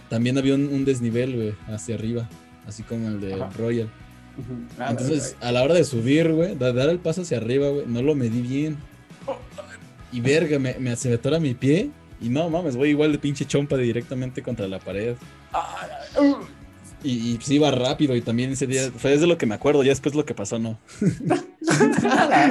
[0.09, 2.29] también había un, un desnivel, güey, hacia arriba,
[2.67, 3.49] así como el de Ajá.
[3.57, 3.89] Royal.
[4.79, 7.85] Ah, Entonces, a la hora de subir, güey, de dar el paso hacia arriba, güey,
[7.87, 8.77] no lo medí bien.
[10.11, 11.89] Y verga, me, me se me atora mi pie.
[12.21, 15.15] Y no mames, voy igual de pinche chompa directamente contra la pared.
[17.03, 19.83] Y, y pues iba rápido y también ese día, fue desde lo que me acuerdo,
[19.83, 20.79] ya después lo que pasó, no.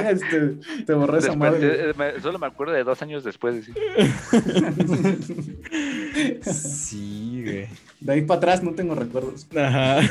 [0.09, 1.89] Este, te borré esa madre.
[1.89, 3.65] eh, me- solo me acuerdo de dos años después.
[3.65, 3.73] sí.
[6.53, 7.67] Sí, güey.
[7.99, 9.45] De ahí para atrás no tengo recuerdos.
[9.55, 9.99] Ajá.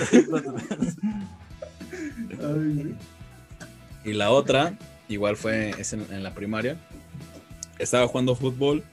[2.40, 2.94] Ay.
[4.04, 6.76] Y la otra, igual fue es en, en la primaria.
[7.78, 8.84] Estaba jugando fútbol.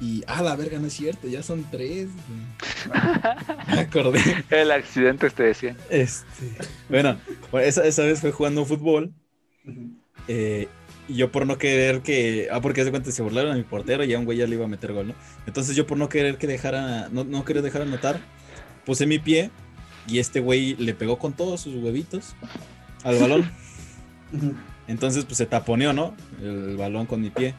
[0.00, 2.08] Y, ah, la verga, no es cierto, ya son tres.
[3.72, 4.20] Me acordé.
[4.50, 5.76] El accidente te decía.
[5.88, 6.52] Este,
[6.88, 7.16] bueno,
[7.50, 9.12] pues esa, esa vez fue jugando fútbol.
[10.28, 10.68] Eh,
[11.08, 12.48] y yo por no querer que.
[12.50, 14.56] Ah, porque hace cuenta se burlaron a mi portero y a un güey ya le
[14.56, 15.14] iba a meter gol, ¿no?
[15.46, 17.08] Entonces yo por no querer que dejara.
[17.10, 18.20] No, no querer dejar anotar,
[18.84, 19.50] puse mi pie.
[20.06, 22.34] Y este güey le pegó con todos sus huevitos
[23.02, 23.50] al balón.
[24.86, 26.14] Entonces, pues se taponeó, ¿no?
[26.42, 27.54] El balón con mi pie.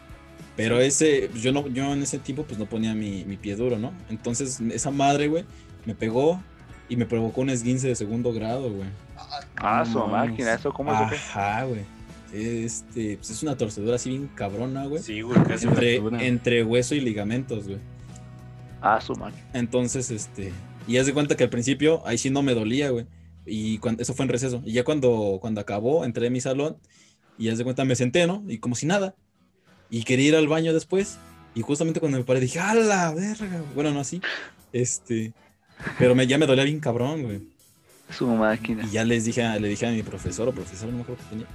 [0.55, 3.77] Pero ese, yo no, yo en ese tiempo, pues no ponía mi, mi pie duro,
[3.77, 3.91] ¿no?
[4.09, 5.43] Entonces, esa madre, güey,
[5.85, 6.41] me pegó
[6.87, 8.87] y me provocó un esguince de segundo grado, güey.
[9.57, 10.97] Ah, No su máquina, ¿eso cómo es?
[10.99, 11.81] Ajá, güey.
[12.31, 15.01] Este, pues es una torcedura así bien cabrona, güey.
[15.01, 16.23] Sí, güey, casi entre, fractura.
[16.23, 17.79] entre hueso y ligamentos, güey.
[18.81, 19.43] Ah, su máquina.
[19.53, 20.53] Entonces, este,
[20.87, 23.05] y haz de cuenta que al principio ahí sí no me dolía, güey.
[23.45, 24.61] Y cuando, eso fue en receso.
[24.65, 26.77] Y ya cuando, cuando acabó, entré a mi salón
[27.37, 28.43] y haz de cuenta me senté, ¿no?
[28.47, 29.15] Y como si nada.
[29.89, 31.17] Y quería ir al baño después.
[31.53, 33.63] Y justamente cuando me paré dije, ¡a la verga!
[33.75, 34.19] Bueno, no así.
[34.73, 35.33] Este,
[35.99, 37.41] pero me, ya me dolía bien cabrón, güey.
[38.09, 38.83] Su máquina.
[38.85, 41.23] Y ya les dije, a- le dije a mi profesor o profesor, no me acuerdo
[41.23, 41.47] qué tenía,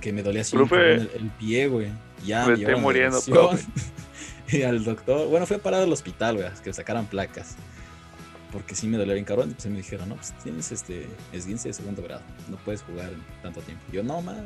[0.00, 0.94] que me dolía así Profe.
[0.94, 1.88] el, el pie, güey.
[2.26, 3.64] Ya Me me estoy muriendo, profe.
[4.48, 7.56] y al doctor, bueno, fue a parar al hospital, güey, que me sacaran placas.
[8.54, 9.50] Porque sí me dolía bien cabrón.
[9.50, 12.22] Y pues me dijeron, no, pues tienes este esguince de segundo grado.
[12.48, 13.84] No puedes jugar en tanto tiempo.
[13.92, 14.36] Yo, no más.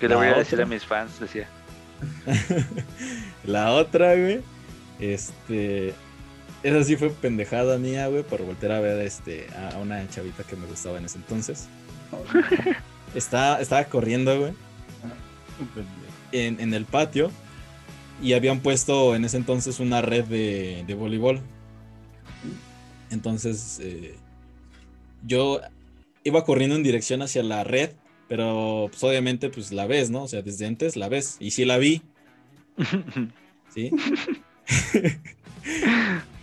[0.00, 1.20] ¿Qué le voy a decir a mis fans?
[1.20, 1.46] Decía.
[3.44, 4.40] La otra, güey,
[4.98, 5.94] este.
[6.64, 10.56] Esa sí fue pendejada mía, güey, por volver a ver este, a una chavita que
[10.56, 11.68] me gustaba en ese entonces.
[13.14, 14.52] Estaba, estaba corriendo, güey.
[16.32, 17.30] en, en el patio
[18.20, 21.40] y habían puesto en ese entonces una red de, de voleibol.
[23.14, 24.16] Entonces eh,
[25.22, 25.60] yo
[26.24, 27.92] iba corriendo en dirección hacia la red,
[28.28, 30.24] pero pues, obviamente pues la ves, ¿no?
[30.24, 31.36] O sea, desde antes la ves.
[31.40, 32.02] Y sí la vi,
[33.74, 33.90] ¿sí?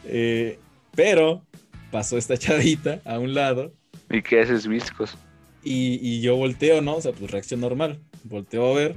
[0.03, 0.59] Eh,
[0.95, 1.45] pero
[1.91, 3.73] pasó esta chavita a un lado
[4.09, 5.17] ¿Y qué haces, viscos?
[5.63, 6.97] y, y yo volteo, ¿no?
[6.97, 7.99] O sea, pues reacción normal.
[8.23, 8.95] Volteo a ver,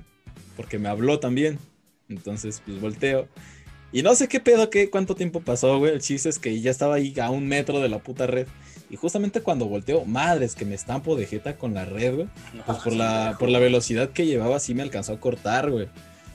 [0.56, 1.58] porque me habló también.
[2.08, 3.28] Entonces, pues volteo.
[3.94, 5.92] Y no sé qué pedo, qué, cuánto tiempo pasó, güey.
[5.92, 8.48] El chiste es que ya estaba ahí a un metro de la puta red.
[8.90, 12.28] Y justamente cuando volteo, madres, que me estampo de jeta con la red, güey.
[12.66, 15.88] Pues por la, por la velocidad que llevaba, sí me alcanzó a cortar, güey.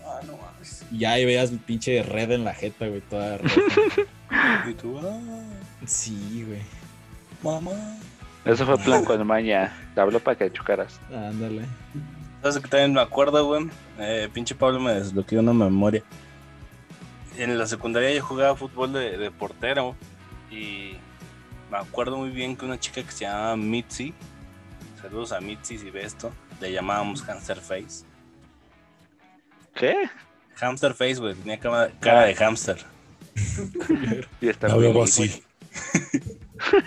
[0.05, 0.85] Ah, no mames.
[0.89, 3.55] Y ahí veas mi pinche red en la jeta, güey, toda roja.
[4.69, 5.19] Y tú, ah,
[5.85, 6.61] Sí, güey.
[7.43, 7.97] mamá.
[8.45, 9.75] Eso fue plan con maña.
[9.95, 10.97] Te habló para que chocaras.
[11.13, 11.63] Ándale.
[12.41, 13.67] ¿Sabes que también me acuerdo, güey?
[13.99, 16.03] Eh, pinche Pablo me desbloqueó una memoria.
[17.39, 19.95] En la secundaria yo jugaba fútbol de, de portero
[20.51, 20.97] y
[21.71, 24.13] me acuerdo muy bien que una chica que se llamaba Mitzi,
[25.01, 28.03] saludos a Mitzi si ve esto, le llamábamos Hamster Face.
[29.73, 30.09] ¿Qué?
[30.55, 32.77] Hamster Face, güey, tenía cara, cara de hamster.
[34.41, 35.41] Y muy- así.
[36.69, 36.77] Su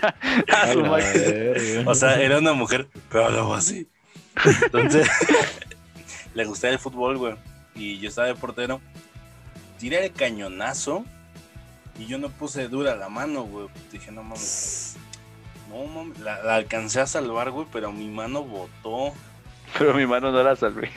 [0.55, 1.83] A la madre.
[1.87, 3.87] O sea, era una mujer, pero hablaba así.
[4.65, 5.07] Entonces,
[6.35, 7.35] le gustaba el fútbol, güey.
[7.73, 8.79] Y yo estaba de portero.
[9.83, 11.03] Tiré el cañonazo.
[11.99, 13.67] Y yo no puse dura la mano, güey.
[13.91, 14.95] Dije, no mames.
[15.67, 16.19] No mames.
[16.19, 19.13] La, la alcancé a salvar, güey, pero mi mano botó.
[19.77, 20.89] Pero mi mano no la salvé.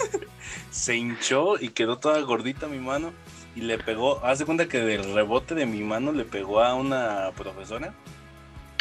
[0.70, 3.12] Se hinchó y quedó toda gordita mi mano.
[3.54, 4.24] Y le pegó.
[4.24, 7.92] Haz de cuenta que del rebote de mi mano le pegó a una profesora.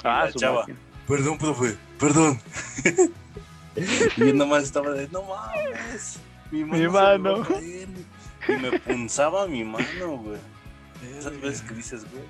[0.05, 0.59] Ah, la chava.
[0.61, 0.77] máquina.
[1.05, 2.39] Perdón, profe, perdón.
[4.15, 6.17] y yo nomás estaba de, no mames,
[6.49, 6.77] mi mano.
[6.79, 7.45] Mi mano.
[8.45, 8.59] Caer".
[8.59, 10.37] Y me punzaba mi mano, güey.
[11.17, 12.23] Esas veces que dices, güey.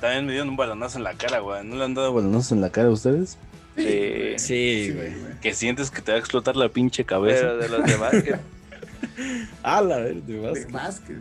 [0.00, 1.64] También me dieron un balonazo en la cara, güey.
[1.64, 3.36] ¿No le han dado balonazos en la cara a ustedes?
[3.76, 4.34] Sí.
[4.38, 5.12] Sí, güey.
[5.40, 7.40] Que sientes que te va a explotar la pinche cabeza.
[7.42, 8.34] Pero de los demás, que
[9.62, 10.70] A la te De vas.
[10.72, 11.18] básquet.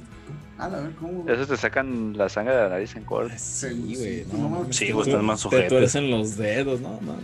[0.57, 1.29] A la ver, ¿cómo?
[1.29, 3.33] esos te sacan la sangre de la nariz en corto.
[3.37, 3.95] Sí, güey.
[3.95, 5.69] Sí, No, no, sí, te güey, están más Te ojetes.
[5.69, 7.23] tuercen los dedos, no mames.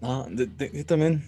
[0.00, 1.22] No, de- de- yo también.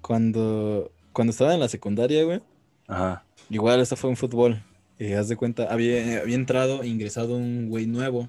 [0.00, 2.40] Cuando, cuando estaba en la secundaria, güey.
[2.86, 3.24] Ajá.
[3.48, 4.62] Igual, esto fue un fútbol.
[4.98, 8.28] Eh, haz de cuenta, había, había entrado, ingresado un güey nuevo.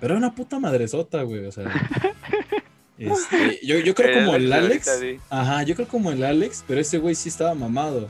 [0.00, 1.46] Pero era una puta madresota, güey.
[1.46, 1.64] O sea.
[2.98, 4.88] este, yo, yo creo como el Alex.
[5.28, 8.08] Ajá, yo creo como el Alex, pero ese güey sí estaba mamado.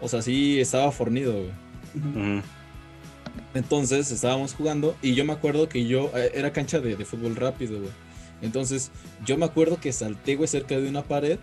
[0.00, 1.52] O sea, sí estaba fornido, güey.
[1.94, 2.42] Ujú.
[3.54, 7.36] Entonces estábamos jugando y yo me acuerdo que yo eh, era cancha de, de fútbol
[7.36, 7.92] rápido, güey.
[8.40, 8.90] Entonces
[9.24, 11.38] yo me acuerdo que salté, güey, cerca de una pared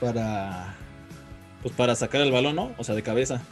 [0.00, 0.76] para
[1.68, 2.72] pues para sacar el balón, ¿no?
[2.78, 3.42] O sea, de cabeza.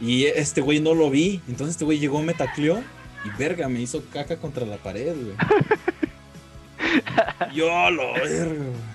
[0.00, 2.82] Y este güey no lo vi, entonces este güey llegó, me tacleó
[3.24, 5.36] y verga, me hizo caca contra la pared, güey.
[7.54, 8.54] yo lo verga.
[8.54, 8.92] güey.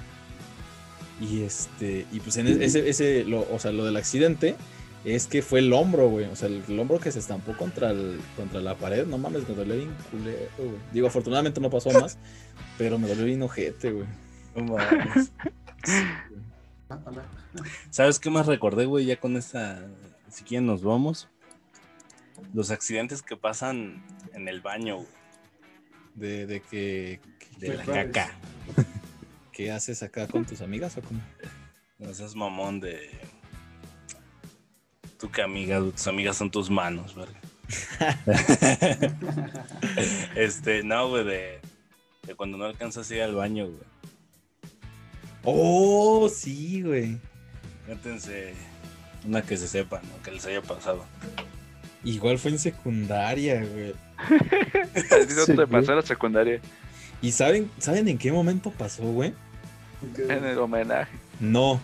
[1.19, 4.55] Y este, y pues en ese, ese, lo, o sea, lo del accidente
[5.03, 6.25] es que fue el hombro, güey.
[6.25, 9.07] O sea, el, el hombro que se estampó contra, el, contra la pared.
[9.07, 10.69] No mames, me dolió bien culero, güey.
[10.93, 12.19] Digo, afortunadamente no pasó más,
[12.77, 14.07] pero me dolió bien ojete, güey.
[14.55, 15.31] No mames.
[16.89, 17.23] Ah, hola.
[17.89, 19.05] ¿Sabes qué más recordé, güey?
[19.05, 19.85] Ya con esta.
[20.29, 21.27] Si quieren, nos vamos.
[22.53, 25.07] Los accidentes que pasan en el baño, güey.
[26.15, 27.19] De, de que,
[27.57, 28.13] De la ¿Cuáles?
[28.13, 28.31] caca.
[29.51, 31.19] ¿Qué haces acá con tus amigas o cómo?
[31.97, 33.09] No seas mamón de.
[35.19, 37.35] Tú que amigas, tus amigas son tus manos, ¿verdad?
[40.35, 41.59] este, no, güey, de,
[42.23, 43.96] de cuando no alcanzas a ir al baño, güey.
[45.49, 47.17] Oh, sí, güey.
[47.87, 48.53] Métense
[49.25, 50.21] una que se sepa, ¿no?
[50.21, 51.05] Que les haya pasado.
[52.03, 53.93] Igual fue en secundaria, güey.
[55.37, 56.59] No te pasó en la secundaria.
[57.21, 59.33] ¿Y saben, saben en qué momento pasó, güey?
[60.17, 61.17] En el homenaje.
[61.39, 61.79] No.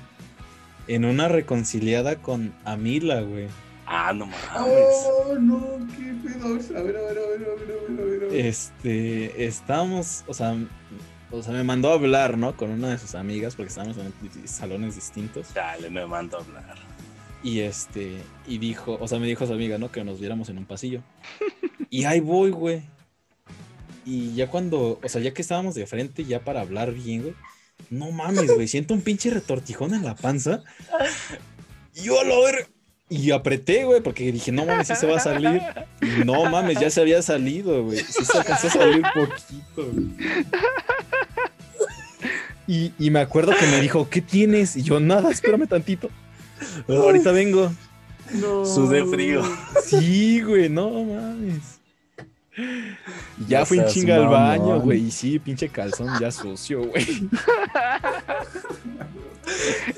[0.89, 3.47] En una reconciliada con Amila, güey.
[3.85, 4.43] Ah, no mames.
[4.57, 6.47] Oh, no, qué pedo.
[6.47, 8.45] A ver, a ver, a ver, a ver, a ver, a ver.
[8.45, 10.53] Este, estábamos, o sea,
[11.33, 12.55] o sea, me mandó a hablar, ¿no?
[12.55, 15.53] Con una de sus amigas, porque estábamos en salones distintos.
[15.53, 16.77] Dale, me mando a hablar.
[17.41, 19.91] Y este, y dijo, o sea, me dijo a su amiga, ¿no?
[19.91, 21.01] Que nos viéramos en un pasillo.
[21.89, 22.83] Y ahí voy, güey.
[24.05, 27.35] Y ya cuando, o sea, ya que estábamos de frente, ya para hablar bien, güey.
[27.89, 28.67] No mames, güey.
[28.67, 30.63] Siento un pinche retortijón en la panza.
[31.95, 32.67] Y yo a la ver.
[33.09, 35.61] Y apreté, güey, porque dije, no mames, sí se va a salir.
[36.01, 37.99] Y no mames, ya se había salido, güey.
[37.99, 40.45] Sí se alcanzó a salir poquito, güey.
[42.67, 44.75] Y, y me acuerdo que me dijo, ¿qué tienes?
[44.77, 46.09] Y yo, nada, espérame tantito.
[46.87, 47.71] Ahorita vengo.
[48.33, 48.65] No.
[48.65, 49.43] Sudé frío.
[49.83, 51.79] Sí, güey, no mames.
[52.55, 55.07] Y ya No fui en chinga al baño, güey.
[55.07, 57.05] Y sí, pinche calzón ya sucio, güey.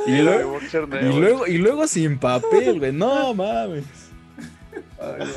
[0.07, 0.59] Y luego-
[1.01, 2.91] Y luego, y luego sin papel, güey.
[2.91, 3.83] No mames.
[4.99, 5.27] Ay.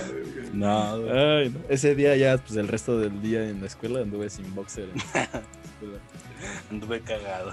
[0.53, 1.13] No, güey.
[1.13, 1.61] Ay, no.
[1.69, 4.85] Ese día ya, pues el resto del día en la escuela anduve sin boxer.
[4.85, 5.99] en la escuela.
[6.71, 7.53] anduve cagado.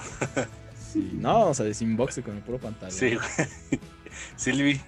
[0.77, 2.91] Sí, no, o sea, sin boxer con el puro pantalón.
[2.95, 3.79] Sí, güey.
[4.35, 4.81] Silvi,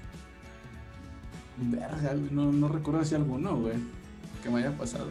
[1.58, 3.74] Verga, güey, no, no recuerdo si alguno, güey,
[4.44, 5.10] que me haya pasado.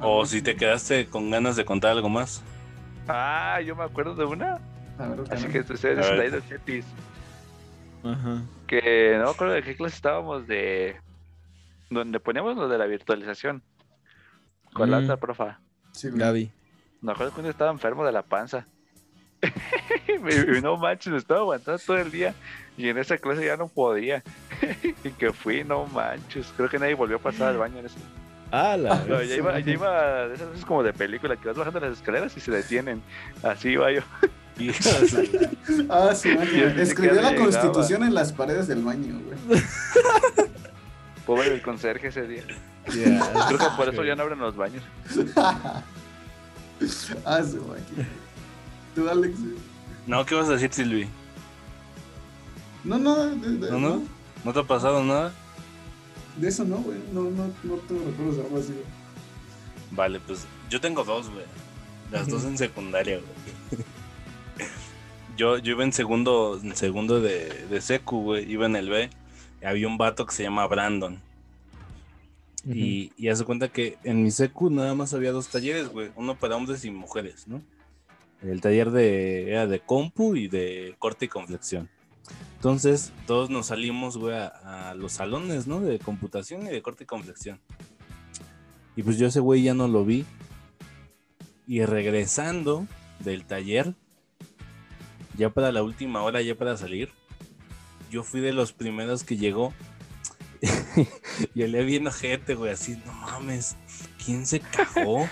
[0.00, 2.42] o si te quedaste con ganas de contar algo más.
[3.08, 4.58] Ah, yo me acuerdo de una.
[4.98, 6.84] A ver, Así que ustedes están ahí de Cetis.
[8.04, 8.42] Ajá.
[8.66, 10.96] Que no me acuerdo de qué clase estábamos de.
[11.88, 13.62] Donde poníamos lo de la virtualización.
[14.72, 15.04] Con la Mm.
[15.04, 15.60] otra profa.
[15.92, 16.08] Sí.
[16.12, 16.52] Gaby.
[17.00, 18.66] Me acuerdo que uno estaba enfermo de la panza.
[20.62, 22.34] no manches, me estaba aguantando todo el día.
[22.76, 24.22] Y en esa clase ya no podía.
[25.04, 26.52] y que fui, no manches.
[26.56, 27.98] Creo que nadie volvió a pasar al baño en ese.
[28.52, 31.56] Ah, la No, ya iba, ya iba de esas veces como de película que vas
[31.56, 33.02] bajando las escaleras y se detienen.
[33.42, 34.02] Así iba yo.
[35.88, 36.28] Ah, sí,
[36.76, 39.62] Escribió la constitución en las paredes del baño, güey.
[41.24, 42.42] Pobre el conserje ese día.
[42.94, 43.46] Ya.
[43.48, 44.82] Creo que por eso ya no abren los baños.
[47.24, 48.08] Ah, su máquina.
[48.94, 49.38] Tú, Alex.
[50.06, 51.08] No, ¿qué vas a decir, Silvi?
[52.84, 54.02] No, no, de, de- ¿No, no?
[54.44, 55.32] ¿No te ha pasado nada?
[56.36, 56.98] de eso no, güey.
[57.12, 58.84] No, no, no tengo recuerdos de algo así, güey.
[59.90, 61.44] Vale, pues yo tengo dos, güey.
[62.10, 63.82] Las dos en secundaria, güey.
[65.36, 68.50] Yo, yo iba en segundo, en segundo de, de secu, güey.
[68.50, 69.10] Iba en el B.
[69.62, 71.20] y había un vato que se llama Brandon.
[72.66, 76.10] Y, y hace cuenta que en mi secu nada más había dos talleres, güey.
[76.16, 77.62] Uno para hombres y mujeres, ¿no?
[78.42, 81.88] El taller de, era de compu y de corte y conflexión.
[82.56, 85.80] Entonces, todos nos salimos, güey, a, a los salones, ¿no?
[85.80, 87.60] De computación y de corte y conflexión.
[88.96, 90.26] Y pues yo ese güey ya no lo vi.
[91.66, 92.86] Y regresando
[93.20, 93.94] del taller,
[95.36, 97.10] ya para la última hora, ya para salir,
[98.10, 99.72] yo fui de los primeros que llegó.
[101.54, 103.76] Y olía bien ojete, güey, así, no mames,
[104.24, 105.28] ¿quién se cagó?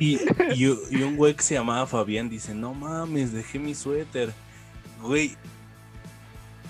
[0.00, 0.16] y,
[0.54, 4.32] y- y un güey que se llamaba Fabián dice, no mames, dejé mi suéter.
[5.02, 5.36] Güey,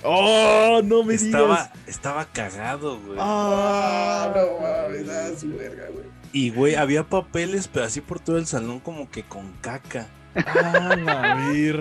[0.06, 1.70] Oh, no me estaba, digas.
[1.86, 3.16] estaba cagado, güey.
[3.18, 6.04] Ah, no mames, verga, güey.
[6.30, 10.08] Y, güey, había papeles, pero así por todo el salón como que con caca.
[10.34, 11.80] Ah, la vir.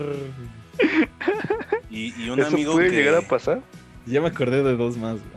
[1.90, 2.96] Y, y un ¿Eso amigo puede que...
[2.96, 3.62] llegar a pasar?
[4.06, 5.18] Ya me acordé de dos más.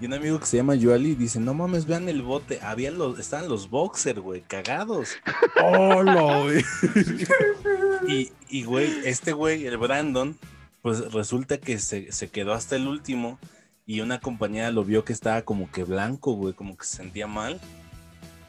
[0.00, 2.60] Y un amigo que se llama Yoali dice, no mames, vean el bote.
[2.62, 5.10] Había los, estaban los boxer, güey, cagados.
[5.60, 6.64] Oh, vir.
[8.08, 10.36] Y, y, güey, este güey, el Brandon,
[10.80, 13.38] pues resulta que se, se quedó hasta el último
[13.86, 17.26] y una compañera lo vio que estaba como que blanco, güey, como que se sentía
[17.26, 17.60] mal.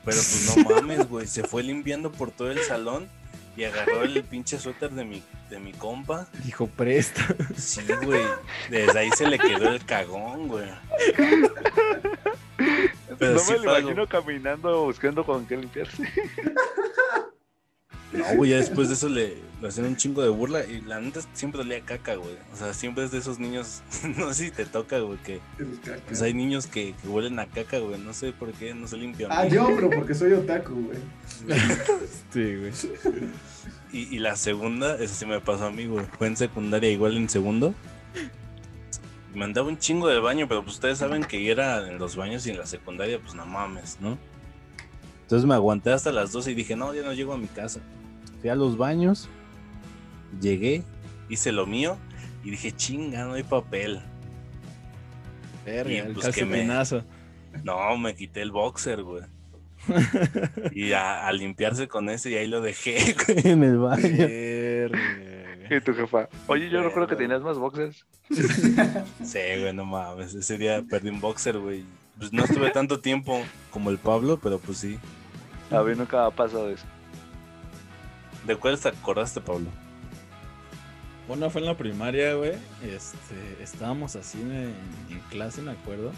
[0.05, 3.07] Pero pues no mames, güey, se fue limpiando por todo el salón
[3.55, 6.27] y agarró el pinche suéter de mi, de mi compa.
[6.43, 7.35] Dijo, presta.
[7.55, 8.23] Sí, güey,
[8.69, 10.69] desde ahí se le quedó el cagón, güey.
[13.19, 16.03] Pero no sí me lo algo- imagino caminando buscando con qué limpiarse.
[18.13, 20.99] No, güey, ya después de eso le, le hacían un chingo de burla y la
[20.99, 22.35] neta siempre olía caca, güey.
[22.53, 23.81] O sea, siempre es de esos niños,
[24.17, 25.39] no sé si te toca, güey, que
[25.83, 26.01] caca.
[26.05, 27.99] pues hay niños que, que huelen a caca, güey.
[27.99, 29.31] No sé por qué no se limpian.
[29.31, 30.99] Ah, yo, pero porque soy otaku, güey.
[32.31, 32.71] Sí, güey.
[33.91, 36.05] Y, y la segunda, eso sí me pasó a mí, güey.
[36.17, 37.73] Fue en secundaria, igual en segundo.
[39.33, 42.15] Me andaba un chingo de baño, pero pues ustedes saben que ir a en los
[42.15, 44.17] baños y en la secundaria, pues no mames, ¿no?
[45.23, 47.79] Entonces me aguanté hasta las 12 y dije, no, ya no llego a mi casa.
[48.43, 49.29] Fui a los baños,
[50.41, 50.83] llegué,
[51.29, 51.97] hice lo mío
[52.43, 54.01] y dije, chinga, no hay papel.
[55.65, 56.67] Verga, Y, el pues, que me-.
[57.63, 59.23] No, me quité el boxer, güey.
[60.73, 64.27] Y a, a limpiarse con ese y ahí lo dejé, güey, en el baño.
[64.27, 64.99] Verga.
[65.69, 68.05] Y tu jefa, oye, yo recuerdo que tenías más boxes.
[69.23, 70.33] Sí, güey, no mames.
[70.33, 71.85] Ese día perdí un boxer, güey.
[72.17, 73.41] Pues no estuve tanto tiempo
[73.71, 74.99] como el Pablo, pero pues sí.
[75.71, 76.85] A mí nunca ha pasado eso.
[78.45, 79.67] ¿De cuál te acordaste, Pablo?
[81.27, 82.51] Bueno, fue en la primaria, güey.
[82.83, 84.73] Este, estábamos así en,
[85.09, 86.11] en clase, me acuerdo.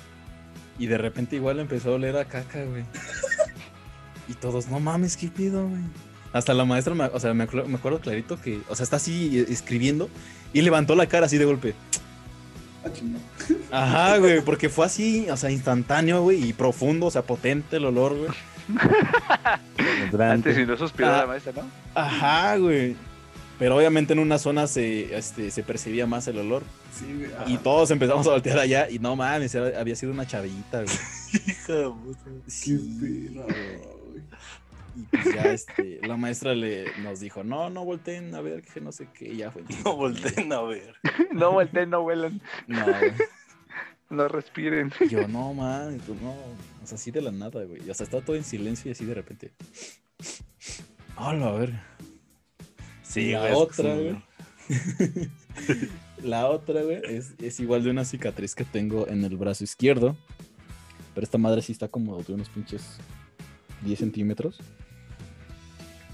[0.80, 2.84] Y de repente igual empezó a oler a caca, güey.
[4.28, 5.82] Y todos, no mames, ¿qué pido, güey?
[6.34, 8.96] Hasta la maestra, me- o sea, me, acuerdo- me acuerdo clarito que, o sea, está
[8.98, 10.10] así eh, escribiendo
[10.52, 11.76] y levantó la cara así de golpe.
[13.72, 13.84] Ah.
[13.84, 17.86] Ajá, güey, porque fue así, o sea, instantáneo, güey, y profundo, o sea, potente el
[17.86, 18.30] olor, güey.
[20.20, 21.22] Antes y no suspiraba Ah.
[21.22, 21.64] la maestra, ¿no?
[21.94, 22.96] Ajá, güey.
[23.58, 26.64] Pero obviamente en una zona se, este, se percibía más el olor.
[26.94, 27.54] Sí, güey.
[27.54, 30.96] Y todos empezamos a voltear allá y no mames, era- había sido una chavita, güey.
[31.48, 32.20] Hija de puta.
[32.26, 33.78] Qué Sí, pena, güey.
[33.78, 33.86] güey.
[34.98, 38.80] Y pues ya este, la maestra le nos dijo, no, no volteen a ver que
[38.82, 39.64] no sé qué, y ya fue.
[39.86, 40.96] No volteen a ver.
[41.32, 43.12] No volteen, no vuelan, No, güey.
[44.16, 44.92] No respiren.
[45.10, 46.32] Yo, no, man, pues no.
[46.32, 47.90] O sea, así de la nada, güey.
[47.90, 49.52] O sea, estaba todo en silencio y así de repente.
[51.18, 51.74] Hola, a ver.
[53.04, 54.18] Sí, la otra, güey.
[56.24, 60.18] La otra, güey, es, es igual de una cicatriz que tengo en el brazo izquierdo.
[61.14, 62.98] Pero esta madre sí está como de unos pinches
[63.84, 64.60] 10 centímetros.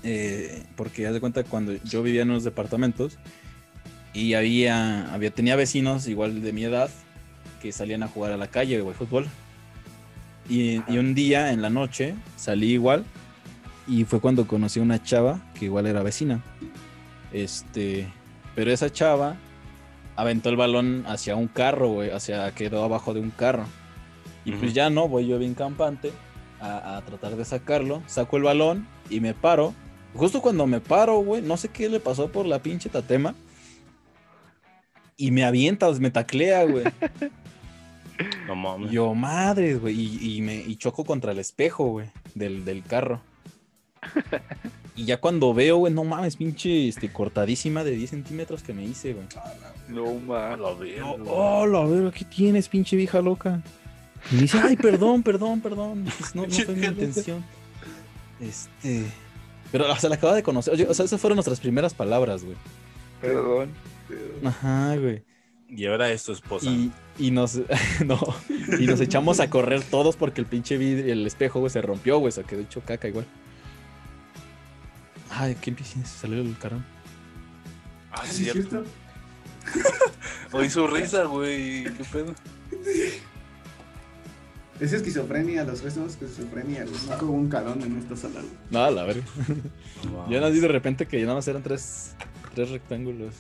[0.04, 3.18] Eh, porque haz de cuenta cuando yo vivía en unos departamentos
[4.14, 6.90] y había, había tenía vecinos igual de mi edad
[7.62, 9.28] que salían a jugar a la calle, güey, fútbol.
[10.50, 13.06] Y, y un día en la noche salí igual
[13.88, 16.42] y fue cuando conocí a una chava que igual era vecina.
[17.32, 18.08] Este,
[18.56, 19.36] pero esa chava
[20.16, 23.66] aventó el balón hacia un carro, güey, hacia quedó abajo de un carro.
[24.44, 26.12] Y pues ya no, voy yo bien campante
[26.60, 28.02] a, a tratar de sacarlo.
[28.08, 29.74] Saco el balón y me paro.
[30.16, 33.36] Justo cuando me paro, güey, no sé qué le pasó por la pinche tatema.
[35.16, 36.86] Y me avienta, me taclea, güey.
[38.48, 38.92] No mames.
[38.92, 40.00] Yo, madre, güey.
[40.00, 43.22] Y, y me y choco contra el espejo, güey, del, del carro.
[44.96, 48.84] Y ya cuando veo, güey, no mames, pinche este, cortadísima de 10 centímetros que me
[48.84, 49.26] hice, güey.
[49.88, 50.58] No, A ma.
[50.58, 53.62] la verga, oh, la verga, ¿qué tienes, pinche vieja loca?
[54.32, 56.06] Y me dice, ay, perdón, perdón, perdón.
[56.20, 57.44] Pues no, no fue mi intención.
[58.40, 59.06] Este.
[59.72, 60.74] Pero, o sea, la acaba de conocer.
[60.74, 62.58] Oye, o sea, esas fueron nuestras primeras palabras, güey.
[63.22, 63.72] Perdón.
[64.44, 65.24] Ajá, güey.
[65.74, 66.70] Y ahora es tu esposa.
[66.70, 67.56] Y, y nos.
[68.06, 68.20] no.
[68.78, 72.20] Y nos echamos a correr todos porque el pinche vidrio, el espejo, güey, se rompió,
[72.20, 72.32] güey.
[72.34, 73.26] Se quedó hecho caca igual.
[75.30, 75.94] Ay, ¿qué empieza?
[76.06, 76.84] Se salió el carón.
[78.12, 78.84] Ah, ¿Sí es cierto.
[79.64, 80.02] cierto?
[80.52, 81.86] Oí su risa, güey.
[81.86, 82.36] ¿Qué pedo?
[84.82, 86.96] Es esquizofrenia, los tres somos esquizofrenia, güey.
[87.08, 88.54] No como un calón en esta sala, güey.
[88.72, 89.24] Nada, la verga.
[90.12, 92.16] No Yo nací de repente que nada más eran tres,
[92.56, 93.36] tres rectángulos.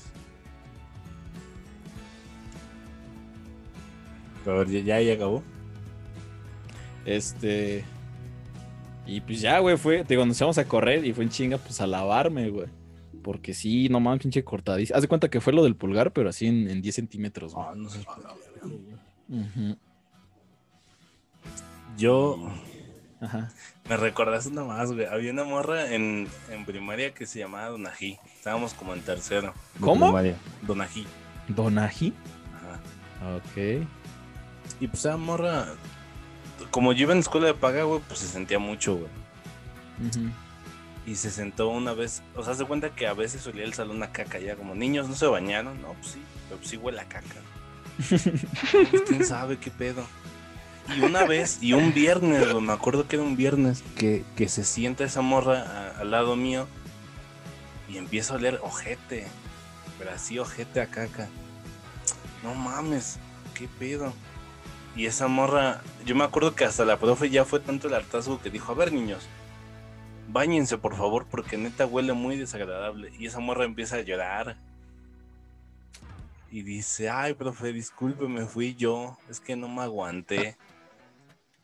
[4.45, 5.43] A ver, ya, ya, ya acabó.
[7.05, 7.83] Este.
[9.05, 10.03] Y pues ya, güey, fue.
[10.03, 12.67] Te digo, nos íbamos a correr y fue en chinga, pues a lavarme, güey.
[13.23, 14.95] Porque sí, no mames, pinche cortadísimo.
[14.97, 17.65] Haz de cuenta que fue lo del pulgar, pero así en, en 10 centímetros, güey.
[17.69, 17.99] Ah, no sé.
[19.29, 19.77] Ujú.
[21.97, 22.37] Yo
[23.19, 23.51] Ajá.
[23.87, 25.05] me recordaste una más, güey.
[25.05, 28.17] Había una morra en, en primaria que se llamaba Donají.
[28.35, 29.53] Estábamos como en tercero.
[29.79, 30.07] ¿Cómo?
[30.07, 30.35] primaria.
[30.63, 31.05] Donají.
[31.47, 32.13] Donaji.
[32.55, 33.35] Ajá.
[33.35, 33.85] Ok.
[34.81, 35.67] Y pues esa morra,
[36.71, 39.09] como yo iba en escuela de paga, güey, pues se sentía mucho, güey.
[41.05, 44.03] Y se sentó una vez, o sea, se cuenta que a veces olía el salón
[44.03, 46.99] a caca ya, como niños no se bañaron, no, pues sí, pero pues sí huele
[47.01, 47.35] a caca.
[48.09, 50.03] Pues, ¿Quién sabe qué pedo?
[50.97, 54.49] Y una vez, y un viernes, güey, me acuerdo que era un viernes, que, que
[54.49, 55.61] se sienta esa morra
[55.95, 56.67] a- al lado mío
[57.89, 59.27] y empieza a oler ojete,
[59.99, 61.29] pero así ojete a caca.
[62.43, 63.17] No mames,
[63.53, 64.13] qué pedo.
[64.95, 68.41] Y esa morra, yo me acuerdo que hasta la profe ya fue tanto el hartazgo
[68.41, 69.27] que dijo, a ver niños,
[70.31, 73.11] Báñense, por favor, porque neta huele muy desagradable.
[73.19, 74.55] Y esa morra empieza a llorar.
[76.49, 79.17] Y dice, ay, profe, discúlpeme, fui yo.
[79.29, 80.57] Es que no me aguanté.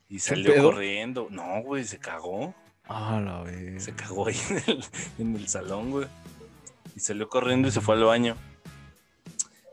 [0.09, 0.71] Y salió pedo?
[0.71, 1.27] corriendo.
[1.29, 2.53] No, güey, se cagó.
[2.89, 3.85] Ah, la vez.
[3.85, 4.85] Se cagó ahí en el,
[5.19, 6.07] en el salón, güey.
[6.95, 8.35] Y salió corriendo y se fue al baño.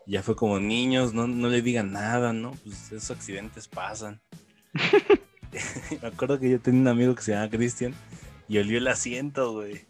[0.07, 2.53] Y ya fue como, niños, no, no le digan nada, ¿no?
[2.65, 4.21] Pues esos accidentes pasan.
[6.03, 7.95] me acuerdo que yo tenía un amigo que se llama Cristian.
[8.49, 9.87] Y olió el asiento, güey.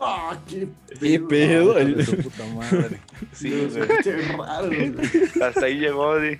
[0.00, 0.68] ¡Ah, qué
[1.00, 1.80] ¿Qué pedo?
[1.80, 3.00] Hijo de su puta madre.
[3.32, 3.88] Sí, güey.
[4.02, 4.94] Qué raro, güey.
[5.42, 6.38] Hasta ahí llegó, sí.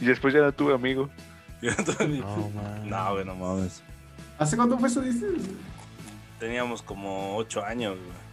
[0.00, 1.10] y después ya no tuve amigo.
[1.62, 1.72] Yo
[2.06, 2.88] No, man.
[2.88, 3.82] No, güey, no mames.
[4.38, 5.32] ¿Hace cuánto fue eso, dices?
[6.38, 8.29] Teníamos como ocho años, güey.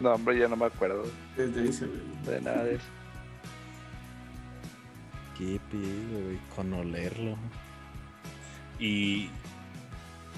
[0.00, 1.04] No, hombre, ya no me acuerdo
[1.36, 1.92] Desde ahí se ve.
[2.26, 2.84] de nada de eso.
[5.38, 7.36] Qué pedo, güey, con olerlo.
[8.78, 9.28] Y.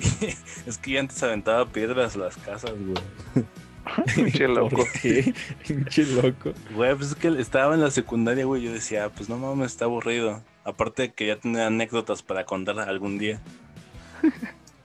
[0.66, 3.44] es que yo antes aventaba piedras a las casas, güey.
[4.14, 4.84] Pinche loco.
[5.66, 6.52] Pinche loco.
[6.74, 8.62] Güey, pues es que estaba en la secundaria, güey.
[8.62, 10.42] Yo decía, pues no mames, está aburrido.
[10.64, 13.40] Aparte que ya tenía anécdotas para contar algún día.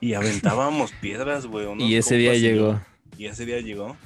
[0.00, 1.66] Y aventábamos piedras, güey.
[1.82, 2.80] Y ese día llegó.
[3.18, 3.96] Y ese día llegó.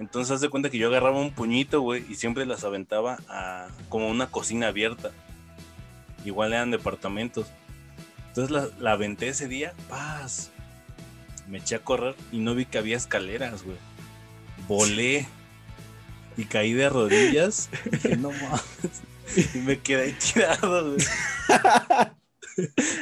[0.00, 3.68] Entonces haz de cuenta que yo agarraba un puñito, güey, y siempre las aventaba a
[3.90, 5.10] como una cocina abierta.
[6.24, 7.46] Igual eran departamentos.
[8.28, 10.50] Entonces la, la aventé ese día, paz.
[11.48, 13.76] Me eché a correr y no vi que había escaleras, güey.
[14.66, 15.28] Volé
[16.38, 17.68] y caí de rodillas.
[17.90, 19.02] Dije, no mames.
[19.54, 21.06] Y me quedé ahí tirado, güey.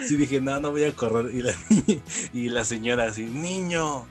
[0.07, 1.35] Sí, dije, no, no voy a correr.
[1.35, 1.53] Y la,
[2.33, 4.07] y la señora así, niño,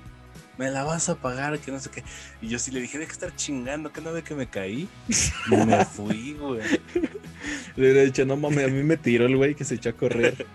[0.58, 2.04] me la vas a pagar, que no sé qué.
[2.42, 4.88] Y yo sí le dije, deja de estar chingando, que no ve que me caí.
[5.52, 6.62] Y me fui, güey.
[7.76, 9.94] Le hubiera dicho, no mames, a mí me tiró el güey que se echó a
[9.94, 10.46] correr.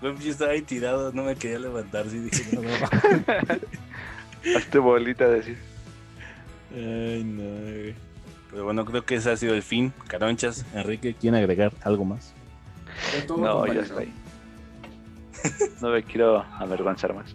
[0.00, 2.08] Güey, yo estaba ahí tirado, no me quería levantar.
[2.08, 2.68] Sí, dije, no, no.
[4.56, 5.58] Hazte bolita decir.
[6.72, 7.94] Ay, no, güey.
[8.50, 9.92] Pero bueno, creo que ese ha sido el fin.
[10.06, 12.32] Caronchas, Enrique, ¿quieren agregar algo más?
[13.28, 14.12] No, ya ahí.
[15.80, 17.34] No me quiero avergonzar más.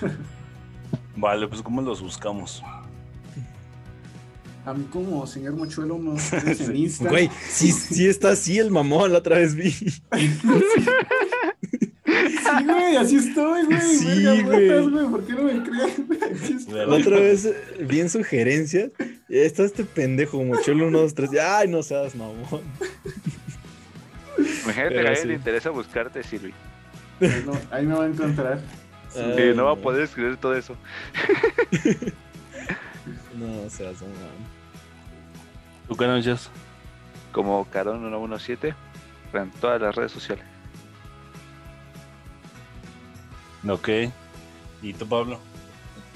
[1.16, 2.62] Vale, pues ¿cómo los buscamos?
[4.66, 5.96] A mí como señor Mochuelo
[6.44, 7.08] en Insta.
[7.08, 9.72] Güey, sí, sí está así el mamón, la otra vez vi.
[12.06, 13.80] Sí, güey, así estoy, güey.
[13.80, 15.06] Sí, Verga, güey.
[15.08, 16.88] ¿Por qué no me creen?
[16.88, 18.90] La otra vez eh, vi en sugerencias.
[19.28, 21.30] y Está este pendejo, mochuelo 1, 2, 3.
[21.42, 22.62] Ay, no seas mamón.
[24.64, 25.28] Imagínate que a él sí.
[25.28, 26.54] le interesa buscarte, Silvi.
[27.20, 28.60] No, ahí me va a encontrar.
[29.54, 30.76] No va a poder escribir todo eso.
[33.36, 34.16] No seas mamón.
[35.86, 36.50] ¿Tú, Caronchas?
[37.32, 38.74] Como Carón 117
[39.34, 40.44] en todas las redes sociales.
[43.68, 43.88] Ok.
[44.82, 45.38] ¿Y tú, Pablo?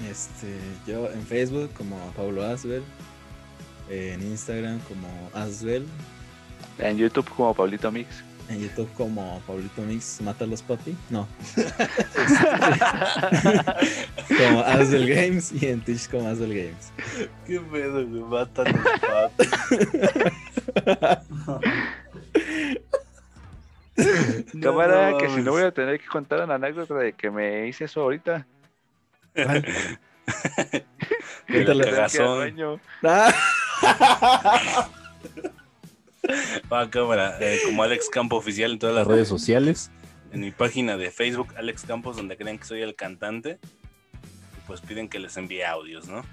[0.09, 2.83] Este, yo en Facebook como Pablo Asbel.
[3.89, 5.85] En Instagram como Asbel.
[6.79, 8.23] En YouTube como Pablito Mix.
[8.51, 10.93] En YouTube como Pablito Mix, Mátalos Papi.
[11.09, 11.25] No.
[14.37, 16.91] como Asbel Games y en Twitch como Asbel Games.
[17.47, 18.23] ¿Qué pedo, güey?
[18.23, 18.83] Matan los
[24.61, 27.85] Cámara, que si no voy a tener que contar una anécdota de que me hice
[27.85, 28.45] eso ahorita.
[29.33, 29.63] El
[31.47, 31.85] Cuéntale.
[31.85, 32.81] cagazón.
[36.27, 39.91] Ah, Va a cámara, eh, como Alex Campo Oficial en todas las redes sociales.
[40.31, 43.59] En mi página de Facebook, Alex Campos, donde creen que soy el cantante.
[44.13, 46.23] Y pues piden que les envíe audios, ¿no?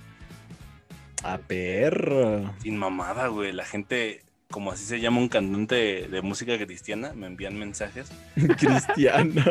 [1.24, 2.54] A perro.
[2.62, 3.50] Sin mamada, güey.
[3.52, 8.08] La gente, como así se llama un cantante de, música cristiana, me envían mensajes.
[8.58, 9.42] Cristiano.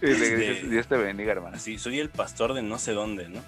[0.00, 1.56] Y le Este- dices, Dios te bendiga, hermano.
[1.56, 3.40] Así, soy el pastor de no sé dónde, ¿no?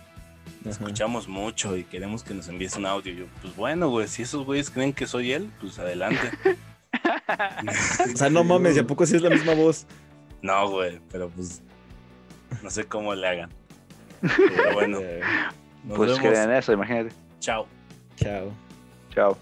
[0.65, 0.71] Ajá.
[0.71, 3.13] Escuchamos mucho y queremos que nos envíes un audio.
[3.13, 6.31] Yo, pues bueno, güey, si esos güeyes creen que soy él, pues adelante.
[8.15, 9.87] O sea, no mames, ¿y a poco sí es la misma voz?
[10.43, 11.61] No, güey, pero pues
[12.63, 13.51] no sé cómo le hagan.
[14.23, 15.21] Pero bueno, Eh,
[15.85, 16.23] nos Pues vemos.
[16.25, 17.15] crean eso, imagínate.
[17.41, 17.67] Chao.
[18.17, 18.53] Chao.
[19.13, 19.37] Chao.